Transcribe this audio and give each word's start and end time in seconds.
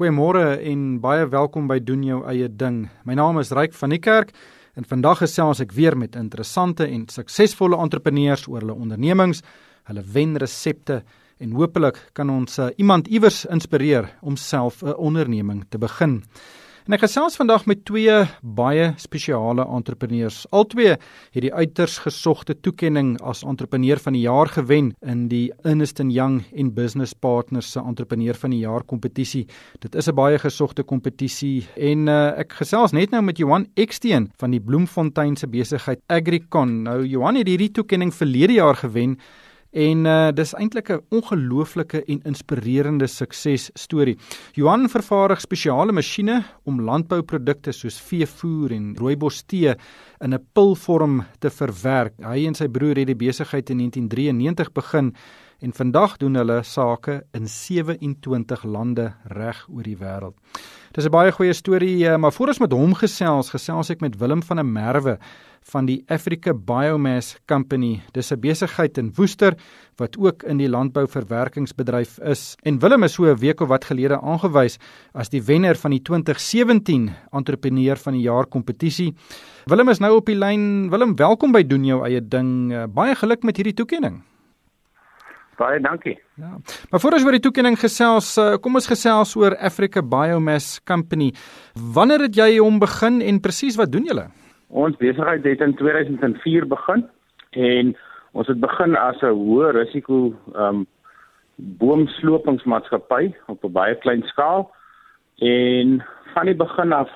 Goeiemôre 0.00 0.54
en 0.64 0.84
baie 0.96 1.26
welkom 1.28 1.66
by 1.68 1.76
doen 1.84 2.00
jou 2.06 2.22
eie 2.24 2.46
ding. 2.48 2.86
My 3.04 3.12
naam 3.18 3.36
is 3.36 3.50
Ryk 3.52 3.74
van 3.76 3.92
die 3.92 3.98
Kerk 4.00 4.30
en 4.72 4.86
vandag 4.88 5.18
gesels 5.20 5.60
ek 5.60 5.74
weer 5.76 5.92
met 5.92 6.16
interessante 6.16 6.86
en 6.88 7.02
suksesvolle 7.12 7.76
entrepreneurs 7.76 8.46
oor 8.48 8.62
hulle 8.62 8.78
ondernemings, 8.80 9.42
hulle 9.90 10.06
wenresepte 10.14 11.02
en 11.36 11.52
hopelik 11.52 12.00
kan 12.16 12.32
ons 12.32 12.56
uh, 12.56 12.70
iemand 12.80 13.12
iewers 13.12 13.42
inspireer 13.52 14.08
om 14.24 14.40
self 14.40 14.80
'n 14.80 14.96
onderneming 14.96 15.66
te 15.68 15.76
begin. 15.76 16.22
En 16.88 16.94
ek 16.96 17.02
gesels 17.04 17.36
vandag 17.36 17.66
met 17.68 17.82
twee 17.84 18.14
baie 18.40 18.86
spesiale 18.96 19.66
entrepreneurs. 19.68 20.46
Albei 20.48 20.94
het 20.94 21.42
die 21.44 21.52
uiters 21.52 21.98
gesogte 22.00 22.54
toekenning 22.56 23.18
as 23.20 23.42
entrepreneur 23.44 24.00
van 24.00 24.16
die 24.16 24.22
jaar 24.24 24.48
gewen 24.48 24.94
in 25.04 25.26
die 25.28 25.50
Ernst 25.60 26.00
Young 26.00 26.38
en 26.56 26.72
Business 26.74 27.12
Partners 27.12 27.68
se 27.74 27.82
entrepreneur 27.84 28.34
van 28.34 28.54
die 28.54 28.62
jaar 28.62 28.82
kompetisie. 28.82 29.46
Dit 29.80 29.94
is 29.94 30.08
'n 30.08 30.14
baie 30.14 30.38
gesogte 30.38 30.82
kompetisie 30.82 31.68
en 31.76 32.08
uh, 32.08 32.38
ek 32.38 32.52
gesels 32.52 32.92
net 32.92 33.10
nou 33.10 33.22
met 33.22 33.36
Johan 33.36 33.68
Eksteen 33.74 34.30
van 34.38 34.50
die 34.50 34.60
Bloemfontein 34.60 35.36
se 35.36 35.46
besigheid 35.46 36.00
Agricon. 36.08 36.82
Nou 36.82 37.04
Johan 37.04 37.36
het 37.36 37.46
hierdie 37.46 37.70
toekenning 37.70 38.14
verlede 38.14 38.52
jaar 38.52 38.76
gewen 38.76 39.18
En 39.70 40.04
uh 40.04 40.32
dis 40.34 40.52
eintlik 40.58 40.88
'n 40.90 41.04
ongelooflike 41.10 42.02
en 42.04 42.20
inspirerende 42.26 43.06
sukses 43.06 43.70
storie. 43.74 44.18
Johan 44.52 44.88
vervaardig 44.88 45.40
spesiale 45.40 45.92
masjiene 45.92 46.42
om 46.64 46.80
landbouprodukte 46.80 47.72
soos 47.72 48.00
veevoer 48.00 48.72
en 48.72 48.96
rooibos 48.96 49.42
tee 49.42 49.74
in 50.20 50.34
'n 50.34 50.46
pilvorm 50.52 51.24
te 51.38 51.50
verwerk. 51.50 52.14
Hy 52.18 52.46
en 52.46 52.54
sy 52.54 52.68
broer 52.68 52.96
het 52.96 53.06
die 53.06 53.14
besigheid 53.14 53.70
in 53.70 53.76
1993 53.78 54.72
begin 54.72 55.14
en 55.60 55.72
vandag 55.72 56.16
doen 56.16 56.34
hulle 56.34 56.62
sake 56.62 57.22
in 57.36 57.48
27 57.48 58.64
lande 58.64 59.12
reg 59.24 59.66
oor 59.68 59.84
die 59.84 59.96
wêreld. 60.00 60.36
Dis 60.92 61.04
'n 61.04 61.10
baie 61.10 61.32
goeie 61.32 61.52
storie, 61.52 62.08
eh, 62.08 62.16
maar 62.16 62.32
voor 62.32 62.48
ons 62.48 62.58
met 62.58 62.72
hom 62.72 62.94
gesels, 62.94 63.50
gesels 63.50 63.90
ek 63.90 64.00
met 64.00 64.16
Willem 64.18 64.42
van 64.42 64.56
der 64.56 64.66
Merwe 64.66 65.18
van 65.62 65.86
die 65.86 66.02
Africa 66.08 66.54
Biomass 66.54 67.36
Company. 67.46 68.00
Dis 68.12 68.32
'n 68.32 68.40
besigheid 68.40 68.98
in 68.98 69.12
Woester 69.14 69.54
wat 69.96 70.18
ook 70.18 70.42
in 70.42 70.56
die 70.56 70.68
landbouverwerkingsbedryf 70.68 72.18
is. 72.18 72.56
En 72.62 72.78
Willem 72.78 73.02
is 73.02 73.12
so 73.12 73.24
'n 73.24 73.36
week 73.36 73.60
of 73.60 73.68
wat 73.68 73.84
gelede 73.84 74.20
aangewys 74.20 74.78
as 75.12 75.28
die 75.28 75.42
wenner 75.42 75.76
van 75.76 75.90
die 75.90 76.02
2017 76.02 77.10
Entrepreneur 77.30 77.96
van 77.96 78.12
die 78.12 78.22
Jaar 78.22 78.46
kompetisie. 78.46 79.14
Willem 79.66 79.88
is 79.88 79.98
nou 79.98 80.16
op 80.16 80.26
die 80.26 80.36
lyn. 80.36 80.90
Willem, 80.90 81.16
welkom 81.16 81.52
by 81.52 81.62
doen 81.66 81.84
jou 81.84 82.04
eie 82.04 82.28
ding. 82.28 82.72
Eh, 82.72 82.84
baie 82.86 83.14
geluk 83.14 83.42
met 83.42 83.56
hierdie 83.56 83.74
toekenning. 83.74 84.29
Baie 85.60 85.80
dankie. 85.80 86.16
Ja. 86.40 86.56
Maar 86.90 87.00
voor 87.00 87.12
ons 87.12 87.24
oor 87.24 87.36
die 87.36 87.44
toekenning 87.44 87.76
gesels, 87.78 88.36
eh, 88.40 88.54
kom 88.64 88.78
ons 88.80 88.86
gesels 88.88 89.34
oor 89.36 89.56
Africa 89.56 90.00
Biomass 90.02 90.80
Company. 90.88 91.34
Wanneer 91.94 92.24
het 92.24 92.36
jy 92.36 92.56
hom 92.58 92.78
begin 92.80 93.20
en 93.20 93.40
presies 93.40 93.76
wat 93.76 93.92
doen 93.92 94.06
julle? 94.08 94.30
Ons 94.68 94.96
besigheid 94.96 95.44
het 95.44 95.60
in 95.60 95.74
2004 95.76 96.66
begin 96.66 97.04
en 97.50 97.96
ons 98.32 98.46
het 98.46 98.60
begin 98.60 98.96
as 98.96 99.20
'n 99.22 99.36
hoë 99.36 99.72
risiko 99.76 100.32
um, 100.54 100.86
boomslopingsmaatskappy 101.56 103.34
op 103.46 103.64
'n 103.64 103.72
baie 103.72 103.94
klein 103.94 104.22
skaal 104.22 104.70
en 105.38 106.02
van 106.34 106.46
die 106.46 106.54
begin 106.54 106.92
af 106.92 107.10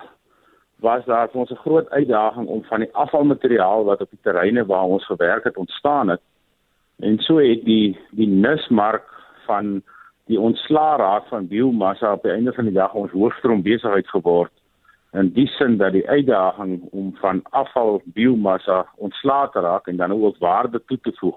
was 0.81 1.05
daar 1.05 1.29
vir 1.31 1.41
ons 1.41 1.51
'n 1.51 1.65
groot 1.65 1.89
uitdaging 1.91 2.47
om 2.47 2.65
van 2.65 2.81
die 2.81 2.93
afvalmateriaal 2.93 3.85
wat 3.85 4.01
op 4.01 4.11
die 4.11 4.23
terreine 4.23 4.67
waar 4.67 4.85
ons 4.85 5.07
gewerk 5.07 5.45
het 5.45 5.57
ontstaan 5.57 6.09
het 6.09 6.21
en 6.99 7.19
so 7.19 7.39
het 7.39 7.65
die 7.65 7.97
die 8.11 8.29
nismark 8.29 9.09
van 9.47 9.83
die 10.27 10.41
ontslaaraad 10.41 11.29
van 11.29 11.49
biomassa 11.49 12.13
op 12.13 12.23
die 12.23 12.33
einde 12.33 12.53
van 12.53 12.65
die 12.65 12.75
dag 12.75 12.95
ons 12.95 13.13
hoofstroom 13.13 13.63
besigheid 13.63 14.09
geword 14.09 14.53
in 15.13 15.31
die 15.33 15.47
sin 15.47 15.77
dat 15.79 15.93
die 15.93 16.09
uitdaging 16.09 16.81
om 16.91 17.13
van 17.21 17.43
afval 17.51 18.01
biomassa 18.05 18.85
ontslae 18.97 19.51
te 19.53 19.61
raak 19.61 19.87
en 19.87 19.97
dan 19.97 20.13
ook 20.13 20.39
waarde 20.39 20.83
toe 20.87 20.99
te 21.03 21.13
voeg 21.21 21.37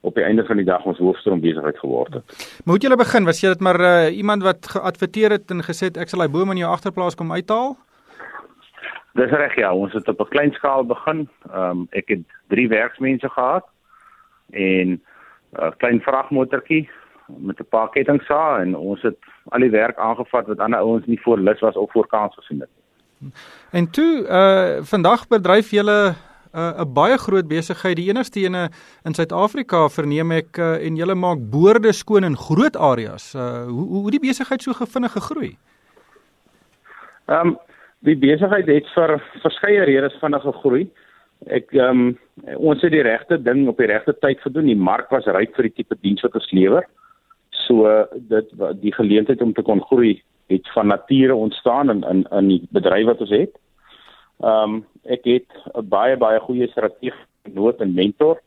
op 0.00 0.14
die 0.14 0.24
einde 0.24 0.44
van 0.44 0.56
die 0.56 0.64
dag 0.64 0.84
ons 0.88 0.98
hoofstroom 0.98 1.40
besigheid 1.40 1.78
geword 1.78 2.14
het. 2.14 2.24
Maar 2.64 2.72
hoe 2.72 2.74
het 2.74 2.82
julle 2.82 2.96
begin? 2.96 3.24
Was 3.24 3.40
jy 3.40 3.48
dit 3.52 3.60
maar 3.60 3.80
uh, 3.80 4.16
iemand 4.16 4.42
wat 4.42 4.70
geadverteer 4.72 5.30
het 5.36 5.50
en 5.50 5.60
gesê 5.66 5.90
het 5.90 6.00
ek 6.00 6.08
sal 6.08 6.24
daai 6.24 6.32
boom 6.32 6.54
in 6.54 6.62
jou 6.62 6.70
agterplaas 6.72 7.18
kom 7.18 7.32
uithaal? 7.32 7.76
Dis 9.18 9.32
reg 9.34 9.56
ja, 9.58 9.74
ons 9.74 9.92
het 9.92 10.08
op 10.08 10.20
'n 10.20 10.32
klein 10.32 10.52
skaal 10.52 10.86
begin. 10.86 11.28
Ehm 11.52 11.84
um, 11.84 11.86
ek 11.90 12.08
het 12.08 12.24
3 12.48 12.68
werksmense 12.68 13.28
gehad 13.28 13.66
en 14.50 14.88
'n 14.88 15.00
uh, 15.60 15.70
klein 15.76 16.00
vragmotortjie 16.00 16.88
met 17.38 17.60
'n 17.60 17.68
paar 17.68 17.90
kettingsae 17.90 18.60
en 18.60 18.76
ons 18.76 19.02
het 19.02 19.16
al 19.48 19.60
die 19.60 19.70
werk 19.70 19.98
aangevat 19.98 20.46
wat 20.46 20.58
ander 20.58 20.78
ouens 20.78 21.06
nie 21.06 21.20
voor 21.20 21.38
lus 21.38 21.60
was 21.60 21.76
of 21.76 21.92
voor 21.92 22.06
kans 22.06 22.34
gesien 22.34 22.60
het. 22.60 22.70
En 23.70 23.90
toe 23.90 24.26
uh 24.26 24.82
vandag 24.82 25.28
bedryf 25.28 25.70
julle 25.70 26.14
'n 26.52 26.58
uh, 26.58 26.84
baie 26.94 27.18
groot 27.18 27.48
besigheid, 27.48 27.96
die 27.96 28.08
enigste 28.08 28.40
ene 28.40 28.70
in 29.04 29.14
Suid-Afrika 29.14 29.88
verneem 29.88 30.30
ek 30.30 30.58
uh, 30.58 30.86
en 30.86 30.96
julle 30.96 31.14
maak 31.14 31.38
boorde 31.50 31.92
skoon 31.92 32.24
in 32.24 32.36
groot 32.36 32.76
areas. 32.76 33.34
Uh 33.34 33.64
hoe 33.64 33.86
hoe 33.86 34.10
die 34.10 34.20
besigheid 34.20 34.62
so 34.62 34.72
vinnig 34.72 35.12
gegroei? 35.12 35.56
Ehm 37.26 37.46
um, 37.46 37.58
die 37.98 38.16
besigheid 38.16 38.66
het 38.66 38.88
vir 38.94 39.22
verskeie 39.42 39.84
redes 39.84 40.18
vinnig 40.20 40.42
gegroei. 40.42 40.90
Ek 41.48 41.72
ehm 41.72 42.00
um, 42.00 42.18
ons 42.56 42.82
het 42.82 42.92
die 42.92 43.04
regte 43.04 43.38
ding 43.42 43.68
op 43.68 43.78
die 43.80 43.88
regte 43.88 44.12
tyd 44.20 44.40
gedoen. 44.40 44.66
Die 44.68 44.76
mark 44.76 45.10
was 45.10 45.24
ryk 45.24 45.54
vir 45.56 45.70
die 45.70 45.76
tipe 45.80 45.96
diens 46.00 46.20
wat 46.22 46.34
ons 46.34 46.50
lewer. 46.52 46.84
So 47.64 47.88
dit 48.28 48.52
die 48.82 48.92
geleentheid 48.92 49.40
om 49.42 49.54
te 49.54 49.62
kon 49.62 49.80
groei 49.80 50.20
het 50.50 50.68
van 50.74 50.86
nature 50.86 51.34
ontstaan 51.34 51.90
in 51.90 52.02
in 52.02 52.26
in 52.30 52.48
die 52.48 52.60
bedryf 52.70 53.06
wat 53.06 53.20
ons 53.20 53.30
het. 53.30 53.56
Ehm 54.44 54.74
um, 54.74 54.84
ek 55.04 55.24
het 55.24 55.48
'n 55.74 55.88
baie 55.88 56.16
baie 56.16 56.40
goeie 56.40 56.68
strategie 56.68 57.12
nood 57.44 57.80
en 57.80 57.94
mentor 57.94 58.40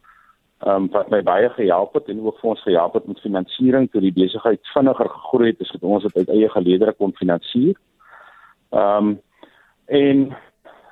ehm 0.62 0.76
um, 0.76 0.90
wat 0.92 1.10
my 1.10 1.22
baie 1.22 1.50
gehelp 1.50 1.94
het 1.94 2.08
en 2.08 2.22
ook 2.22 2.40
vir 2.40 2.50
ons 2.50 2.62
gehelp 2.62 2.94
het 2.94 3.08
met 3.08 3.20
finansiering 3.20 3.90
toe 3.92 4.02
die 4.02 4.14
besigheid 4.14 4.62
vinniger 4.74 5.10
gegroei 5.10 5.48
het 5.48 5.62
as 5.62 5.72
wat 5.72 5.84
ons 5.84 6.04
dit 6.04 6.18
uit 6.18 6.30
eie 6.30 6.50
geleedere 6.50 6.94
kon 6.94 7.14
finansier. 7.14 7.76
Ehm 8.72 9.08
um, 9.08 9.20
en 9.86 10.36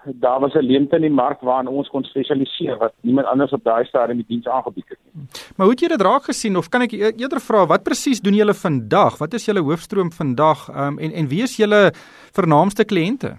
daar 0.06 0.40
was 0.40 0.54
'n 0.54 0.66
leemte 0.66 0.96
in 0.96 1.02
die 1.02 1.10
mark 1.10 1.42
waarin 1.42 1.68
ons 1.68 1.88
kon 1.88 2.04
spesialiseer 2.04 2.78
wat 2.78 2.94
niemand 3.02 3.28
anders 3.28 3.52
op 3.52 3.64
daai 3.64 3.86
stadium 3.86 4.18
die 4.18 4.26
diens 4.28 4.48
aangebied 4.48 4.90
het 4.90 4.98
nie. 5.04 5.26
Maar 5.56 5.66
hoe 5.66 5.76
het 5.76 5.82
jy 5.82 5.88
dit 5.88 6.02
raak 6.02 6.24
gesien 6.24 6.58
of 6.58 6.70
kan 6.70 6.82
ek 6.82 6.92
e-, 6.92 7.14
eerder 7.18 7.40
vra 7.40 7.66
wat 7.66 7.84
presies 7.84 8.22
doen 8.22 8.34
julle 8.34 8.54
vandag? 8.54 9.18
Wat 9.18 9.34
is 9.34 9.46
julle 9.46 9.62
hoofstroom 9.62 10.12
vandag 10.12 10.70
um, 10.70 11.00
en 11.00 11.12
en 11.12 11.28
wie 11.28 11.42
is 11.42 11.58
julle 11.58 11.92
vernaamste 12.34 12.86
kliënte? 12.86 13.38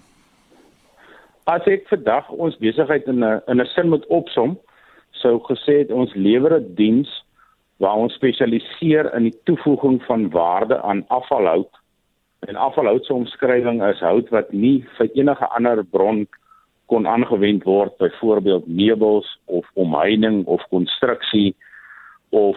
As 1.45 1.67
ek 1.67 1.89
vandag 1.89 2.29
ons 2.31 2.57
besigheid 2.57 3.07
in 3.07 3.25
'n 3.25 3.41
in 3.47 3.61
'n 3.61 3.67
sin 3.67 3.89
moet 3.89 4.07
opsom, 4.07 4.59
sou 5.11 5.39
gesê 5.39 5.79
het 5.79 5.91
ons 5.91 6.15
lewer 6.15 6.61
'n 6.61 6.75
diens 6.75 7.25
waar 7.77 7.97
ons 7.97 8.15
spesialiseer 8.15 9.15
in 9.15 9.23
die 9.23 9.39
toevoeging 9.45 10.03
van 10.03 10.31
waarde 10.31 10.83
aan 10.83 11.05
afvalhout. 11.09 11.71
En 12.41 12.57
afvalhout 12.57 13.05
se 13.05 13.15
omskrywing 13.15 13.83
is 13.83 14.01
hout 14.01 14.29
wat 14.29 14.53
nie 14.53 14.87
vir 14.97 15.09
enige 15.15 15.49
ander 15.49 15.85
bron 15.85 16.27
kon 16.87 17.07
aangewend 17.07 17.65
word 17.65 17.97
byvoorbeeld 17.99 18.67
meubels 18.67 19.29
of 19.45 19.67
omheining 19.75 20.47
of 20.47 20.63
konstruksie 20.71 21.55
of 22.31 22.57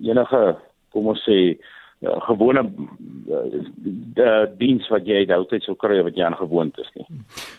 enige 0.00 0.56
kom 0.90 1.12
ons 1.12 1.22
sê 1.26 1.56
ja, 2.00 2.14
gewone 2.24 2.62
uh, 2.64 4.44
diens 4.58 4.86
wat 4.92 5.08
jy 5.08 5.20
altyd 5.34 5.66
sou 5.66 5.76
kry 5.78 6.00
wat 6.04 6.16
jy 6.16 6.24
aan 6.24 6.36
gewoond 6.38 6.78
is 6.80 6.88
nie. 6.96 7.06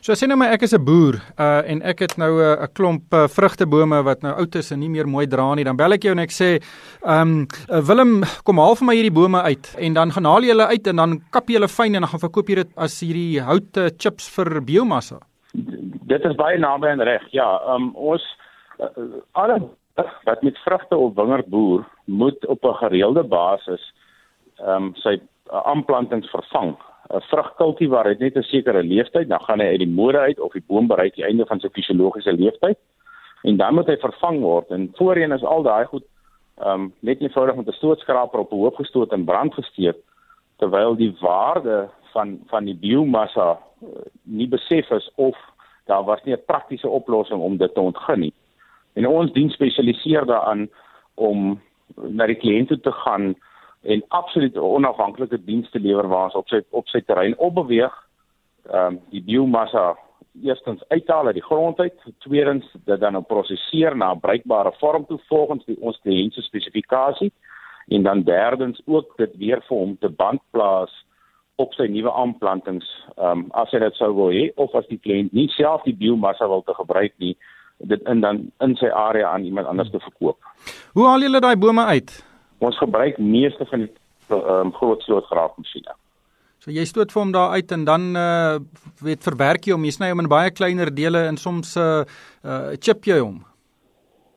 So 0.02 0.18
sê 0.18 0.28
nou 0.30 0.38
maar 0.42 0.56
ek 0.56 0.66
is 0.66 0.74
'n 0.74 0.84
boer 0.86 1.20
uh, 1.38 1.62
en 1.72 1.82
ek 1.82 2.00
het 2.06 2.18
nou 2.18 2.32
'n 2.42 2.66
uh, 2.66 2.68
klomp 2.74 3.14
uh, 3.14 3.28
vrugtebome 3.28 4.02
wat 4.04 4.22
nou 4.22 4.34
oud 4.34 4.56
is 4.56 4.72
en 4.72 4.80
nie 4.80 4.90
meer 4.90 5.08
mooi 5.08 5.28
dra 5.28 5.54
nie. 5.56 5.64
Dan 5.64 5.78
bel 5.78 5.94
ek 5.94 6.04
jou 6.04 6.12
en 6.12 6.26
ek 6.26 6.32
sê, 6.34 6.60
"Ehm 7.06 7.22
um, 7.22 7.48
uh, 7.70 7.82
Willem, 7.82 8.24
kom 8.44 8.58
haal 8.58 8.76
vir 8.76 8.86
my 8.86 8.96
hierdie 8.96 9.14
bome 9.14 9.42
uit." 9.42 9.76
En 9.78 9.94
dan 9.94 10.12
gaan 10.12 10.26
haal 10.26 10.42
jy 10.42 10.50
hulle 10.50 10.68
uit 10.68 10.88
en 10.88 10.96
dan 10.96 11.22
kap 11.32 11.48
jy 11.48 11.56
hulle 11.56 11.68
fyn 11.68 11.96
en 11.96 12.02
dan 12.02 12.10
gaan 12.10 12.28
verkoop 12.28 12.50
jy 12.50 12.56
dit 12.56 12.70
as 12.76 13.00
hierdie 13.00 13.42
houte 13.42 13.92
chips 13.98 14.30
vir 14.30 14.62
biomassa 14.62 15.20
dit 15.52 16.26
is 16.26 16.36
baie 16.36 16.58
naby 16.58 16.88
aan 16.88 17.02
reg. 17.02 17.24
Ja, 17.32 17.62
um, 17.74 17.92
ons 17.96 18.24
uh, 18.80 18.88
alle 19.32 19.60
wat 20.24 20.42
met 20.42 20.58
vrugte 20.58 20.98
op 20.98 21.16
wingerd 21.16 21.46
boer 21.46 21.88
moet 22.06 22.46
op 22.46 22.64
'n 22.64 22.74
gereelde 22.74 23.24
basis 23.24 23.94
ehm 24.58 24.84
um, 24.84 24.96
sy 24.96 25.20
uh, 25.52 25.62
aanplantings 25.64 26.30
vervang. 26.30 26.78
'n 27.10 27.22
Vrugkultivar 27.22 28.06
het 28.06 28.20
net 28.20 28.36
'n 28.36 28.42
sekere 28.42 28.84
leeftyd, 28.84 29.30
dan 29.30 29.42
gaan 29.42 29.60
hy 29.60 29.66
uit 29.66 29.80
die 29.80 29.96
mode 29.96 30.20
uit 30.20 30.40
of 30.40 30.52
die 30.52 30.64
boom 30.68 30.88
bereik 30.88 31.16
die 31.16 31.26
einde 31.26 31.46
van 31.46 31.60
sy 31.60 31.70
fisiologiese 31.70 32.34
leeftyd 32.34 32.78
en 33.44 33.58
dan 33.58 33.74
moet 33.74 33.88
hy 33.88 33.98
vervang 33.98 34.40
word. 34.40 34.70
En 34.70 34.92
voorheen 34.94 35.32
is 35.32 35.44
al 35.44 35.64
daai 35.64 35.86
goed 35.86 36.04
ehm 36.58 36.82
um, 36.82 36.94
net 37.00 37.22
eenvoudig 37.22 37.56
met 37.56 37.68
'n 37.68 37.80
stootskraper 37.80 38.40
op 38.40 38.52
'n 38.52 38.56
hoop 38.56 38.76
gestoot 38.76 39.12
en 39.12 39.26
brand 39.26 39.54
gesteek 39.54 39.98
terwyl 40.58 40.96
die 40.96 41.16
waarde 41.20 41.90
van 42.14 42.40
van 42.48 42.66
die 42.66 42.76
biomassa 42.76 43.50
uh, 43.50 43.71
nie 44.24 44.48
besef 44.48 44.90
is 44.90 45.10
of 45.16 45.38
daar 45.86 46.04
was 46.04 46.24
nie 46.24 46.36
'n 46.36 46.46
praktiese 46.46 46.90
oplossing 46.90 47.42
om 47.42 47.58
dit 47.58 47.74
te 47.74 47.82
ontgin 47.82 48.20
nie. 48.20 48.34
En 48.94 49.08
ons 49.08 49.32
diens 49.32 49.54
spesialiseer 49.54 50.26
daaraan 50.26 50.70
om 51.16 51.62
na 51.96 52.26
die 52.26 52.36
kliënte 52.36 52.80
te 52.80 52.92
gaan 52.92 53.36
en 53.82 54.04
absoluut 54.08 54.58
onafhanklike 54.58 55.44
dienste 55.44 55.80
lewer 55.80 56.08
waar 56.08 56.24
ons 56.24 56.36
op 56.36 56.48
sy 56.48 56.62
op 56.70 56.88
sy 56.88 57.02
terrein 57.02 57.38
opbeweeg. 57.38 57.94
Ehm 58.70 58.86
um, 58.86 59.00
die 59.10 59.24
biomassa 59.24 59.98
eerstens 60.44 60.84
uithaal 60.88 61.26
uit 61.26 61.34
die 61.34 61.44
grond 61.44 61.80
uit, 61.80 62.04
tweedens 62.18 62.66
dit 62.86 63.00
dan 63.00 63.12
nou 63.12 63.24
prosesseer 63.24 63.98
na 63.98 64.14
'n 64.14 64.20
bruikbare 64.20 64.72
vorm 64.80 65.06
toe 65.06 65.20
volgens 65.28 65.66
die 65.66 65.78
ons 65.82 66.00
kliënt 66.04 66.34
se 66.34 66.42
spesifikasie 66.42 67.32
en 67.88 68.04
dan 68.04 68.24
derdens 68.24 68.82
ook 68.86 69.18
dit 69.18 69.38
weer 69.38 69.62
vir 69.68 69.78
hom 69.78 69.98
te 69.98 70.10
band 70.10 70.42
plaas 70.52 71.06
op 71.56 71.74
sy 71.74 71.88
nuwe 71.92 72.12
aanplantings, 72.12 72.88
ehm 73.18 73.46
um, 73.46 73.48
as 73.54 73.72
hy 73.72 73.80
dit 73.84 73.96
sou 74.00 74.12
wil 74.16 74.32
hê 74.34 74.50
of 74.56 74.76
as 74.76 74.88
die 74.90 75.00
kliënt 75.00 75.34
nie 75.34 75.50
self 75.58 75.84
die 75.86 75.96
biomassa 75.98 76.48
wil 76.48 76.64
te 76.64 76.74
gebruik 76.78 77.14
nie, 77.18 77.36
dit 77.92 78.02
in 78.10 78.22
dan 78.22 78.44
in 78.66 78.76
sy 78.80 78.90
area 78.90 79.30
aan 79.30 79.46
iemand 79.46 79.68
anders 79.68 79.92
te 79.92 80.00
verkoop. 80.00 80.38
Hoe 80.94 81.08
haal 81.08 81.22
julle 81.26 81.42
daai 81.44 81.56
bome 81.56 81.86
uit? 81.86 82.14
Ons 82.60 82.78
gebruik 82.78 83.18
meeste 83.18 83.66
van 83.66 83.86
die 83.86 83.92
ehm 84.32 84.68
um, 84.68 84.74
groot 84.74 85.02
slootgraafmasjiene. 85.04 85.98
So 86.62 86.70
jy 86.70 86.84
stoot 86.86 87.10
vir 87.10 87.22
hom 87.24 87.32
daar 87.34 87.56
uit 87.58 87.72
en 87.74 87.86
dan 87.90 88.04
uh 88.16 88.60
weet 89.02 89.24
verwerk 89.26 89.66
jy 89.66 89.74
hom. 89.74 89.86
Jy 89.86 89.96
sny 89.96 90.12
hom 90.12 90.22
in 90.22 90.30
baie 90.30 90.52
kleiner 90.54 90.92
dele 90.94 91.24
en 91.30 91.38
soms 91.42 91.74
uh 91.78 92.04
uh 92.46 92.76
chip 92.78 93.08
jy 93.10 93.18
hom. 93.20 93.40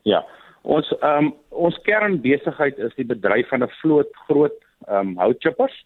Ja. 0.09 0.23
Ons 0.63 0.89
ehm 1.01 1.27
um, 1.27 1.33
ons 1.65 1.77
kernbesigheid 1.85 2.81
is 2.81 2.97
die 2.97 3.07
bedryf 3.07 3.49
van 3.53 3.63
'n 3.63 3.75
vloot 3.81 4.09
groot 4.29 4.57
ehm 4.89 5.13
um, 5.13 5.17
houtchippers. 5.21 5.77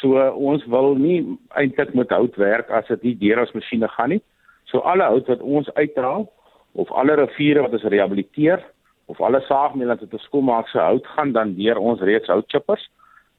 So 0.00 0.20
ons 0.50 0.64
wil 0.66 0.94
nie 0.94 1.20
eintlik 1.56 1.94
met 1.94 2.10
hout 2.10 2.36
werk 2.36 2.70
as 2.70 2.88
dit 2.88 3.02
nie 3.02 3.14
deur 3.20 3.40
ons 3.44 3.54
masjiene 3.54 3.88
gaan 3.88 4.10
nie. 4.16 4.22
So 4.70 4.78
alle 4.78 5.04
hout 5.04 5.28
wat 5.28 5.40
ons 5.40 5.70
uithaal 5.74 6.26
of 6.72 6.92
alle 6.92 7.16
riviere 7.16 7.62
wat 7.62 7.72
ons 7.72 7.88
rehabiliteer 7.94 8.64
of 9.06 9.20
alle 9.20 9.40
saagmeele 9.46 9.94
wat 9.94 10.12
ons 10.12 10.28
skoonmaak 10.28 10.68
se 10.68 10.78
hout 10.78 11.06
gaan 11.16 11.32
dan 11.32 11.54
deur 11.56 11.78
ons 11.78 12.00
reeks 12.00 12.32
houtchippers 12.32 12.88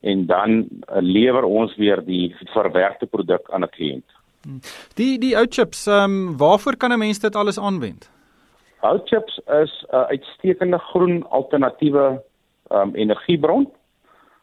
en 0.01 0.25
dan 0.25 0.59
uh, 0.59 1.01
lewer 1.01 1.43
ons 1.43 1.73
weer 1.75 2.01
die 2.05 2.35
verwerkte 2.53 3.05
produk 3.05 3.49
aan 3.51 3.63
'n 3.65 3.73
kliënt. 3.75 4.09
Hmm. 4.43 4.59
Die 4.95 5.17
die 5.19 5.35
ou 5.35 5.45
chips, 5.49 5.87
ehm 5.87 6.03
um, 6.03 6.37
waarvoor 6.37 6.77
kan 6.77 6.91
'n 6.93 6.99
mens 6.99 7.19
dit 7.19 7.35
alles 7.35 7.59
aanwend? 7.59 8.09
Ou 8.81 8.99
chips 9.05 9.39
is 9.63 9.85
'n 9.91 9.95
uh, 9.95 10.05
uitstekende 10.13 10.77
groen 10.77 11.25
alternatiewe 11.29 12.21
um, 12.71 12.95
energiebron. 12.95 13.67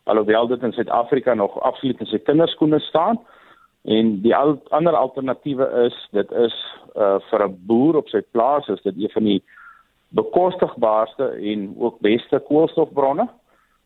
Alhoewel 0.04 0.46
dit 0.46 0.62
in 0.62 0.72
Suid-Afrika 0.72 1.34
nog 1.34 1.60
absoluut 1.60 2.00
in 2.00 2.06
sy 2.06 2.18
kinderskoene 2.18 2.80
staan. 2.80 3.20
En 3.84 4.20
die 4.24 4.34
al, 4.36 4.58
ander 4.68 4.96
alternatiewe 4.96 5.66
is 5.84 5.96
dit 6.16 6.30
is 6.32 6.54
uh, 6.96 7.16
vir 7.30 7.44
'n 7.48 7.56
boer 7.66 7.96
op 7.96 8.08
sy 8.08 8.20
plaas 8.30 8.68
is 8.68 8.82
dit 8.82 8.96
een 8.96 9.12
van 9.12 9.24
die 9.24 9.42
bekostigbaarste 10.08 11.28
en 11.52 11.74
ook 11.78 11.98
beste 12.00 12.38
koolstofbronne 12.48 13.28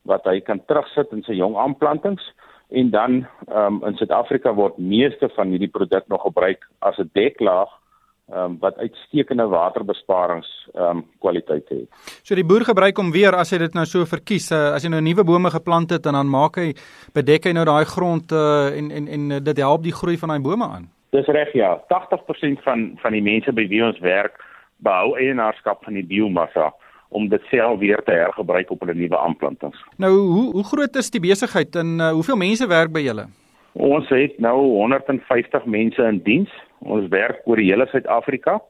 wat 0.03 0.25
hy 0.25 0.41
kan 0.41 0.61
terugsit 0.65 1.13
in 1.13 1.23
sy 1.23 1.33
jong 1.33 1.57
aanplantings. 1.57 2.23
En 2.69 2.91
dan 2.91 3.27
um, 3.49 3.81
in 3.85 3.97
Suid-Afrika 3.97 4.53
word 4.55 4.79
meeste 4.79 5.29
van 5.37 5.49
hierdie 5.49 5.73
produk 5.73 6.09
nog 6.09 6.23
gebruik 6.23 6.67
as 6.79 6.99
'n 6.99 7.11
deklaag 7.13 7.71
um, 8.35 8.57
wat 8.61 8.77
uitstekende 8.77 9.47
waterbesparings 9.49 10.49
um, 10.75 11.05
kwaliteit 11.19 11.69
het. 11.69 11.89
So 12.23 12.37
die 12.39 12.47
boer 12.47 12.65
gebruik 12.69 12.99
hom 13.01 13.13
weer 13.15 13.37
as 13.37 13.53
hy 13.55 13.63
dit 13.65 13.77
nou 13.77 13.87
so 13.89 14.07
verkies, 14.09 14.51
uh, 14.53 14.75
as 14.77 14.85
hy 14.87 14.93
nou 14.93 15.03
nuwe 15.05 15.25
bome 15.25 15.53
geplant 15.55 15.93
het 15.95 16.07
en 16.07 16.19
dan 16.19 16.31
maak 16.31 16.61
hy 16.61 16.73
bedek 17.17 17.49
hy 17.49 17.55
nou 17.57 17.67
daai 17.69 17.85
grond 17.89 18.33
uh, 18.33 18.69
en 18.77 18.91
en 18.91 19.09
en 19.09 19.39
dit 19.45 19.65
help 19.65 19.87
die 19.87 19.95
groei 19.95 20.19
van 20.21 20.35
daai 20.35 20.45
bome 20.45 20.69
aan. 20.69 20.89
Dis 21.17 21.29
reg 21.33 21.55
ja, 21.57 21.77
80% 21.89 22.63
van 22.67 22.91
van 23.03 23.17
die 23.17 23.25
mense 23.25 23.53
by 23.53 23.67
wie 23.71 23.85
ons 23.85 23.99
werk 24.05 24.37
behou 24.85 25.17
eienaarskap 25.19 25.83
van 25.85 25.97
die 25.99 26.07
biomassa 26.07 26.71
om 27.09 27.29
dit 27.33 27.43
self 27.51 27.79
weer 27.81 28.03
te 28.05 28.13
hergebruik 28.13 28.71
op 28.71 28.85
hulle 28.85 28.95
nuwe 28.95 29.19
aanplantings. 29.19 29.81
Nou, 29.97 30.13
hoe 30.13 30.47
hoe 30.53 30.65
groot 30.65 30.97
is 30.97 31.11
die 31.11 31.23
besigheid 31.25 31.77
en 31.77 31.97
uh, 31.99 32.11
hoeveel 32.13 32.37
mense 32.37 32.69
werk 32.69 32.93
by 32.93 33.03
julle? 33.07 33.29
Ons 33.73 34.09
het 34.13 34.39
nou 34.43 34.57
150 34.59 35.65
mense 35.65 36.03
in 36.03 36.21
diens. 36.25 36.53
Ons 36.81 37.09
werk 37.09 37.41
oor 37.45 37.57
die 37.57 37.71
hele 37.71 37.87
Suid-Afrika 37.87 38.61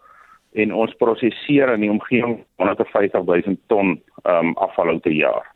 en 0.53 0.73
ons 0.73 0.95
prosesseer 0.97 1.75
in 1.75 1.81
die 1.81 1.91
omgewing 1.93 2.45
150 2.57 3.25
000 3.25 3.57
ton 3.69 4.01
um, 4.25 4.55
afval 4.57 4.99
per 5.01 5.13
jaar. 5.13 5.47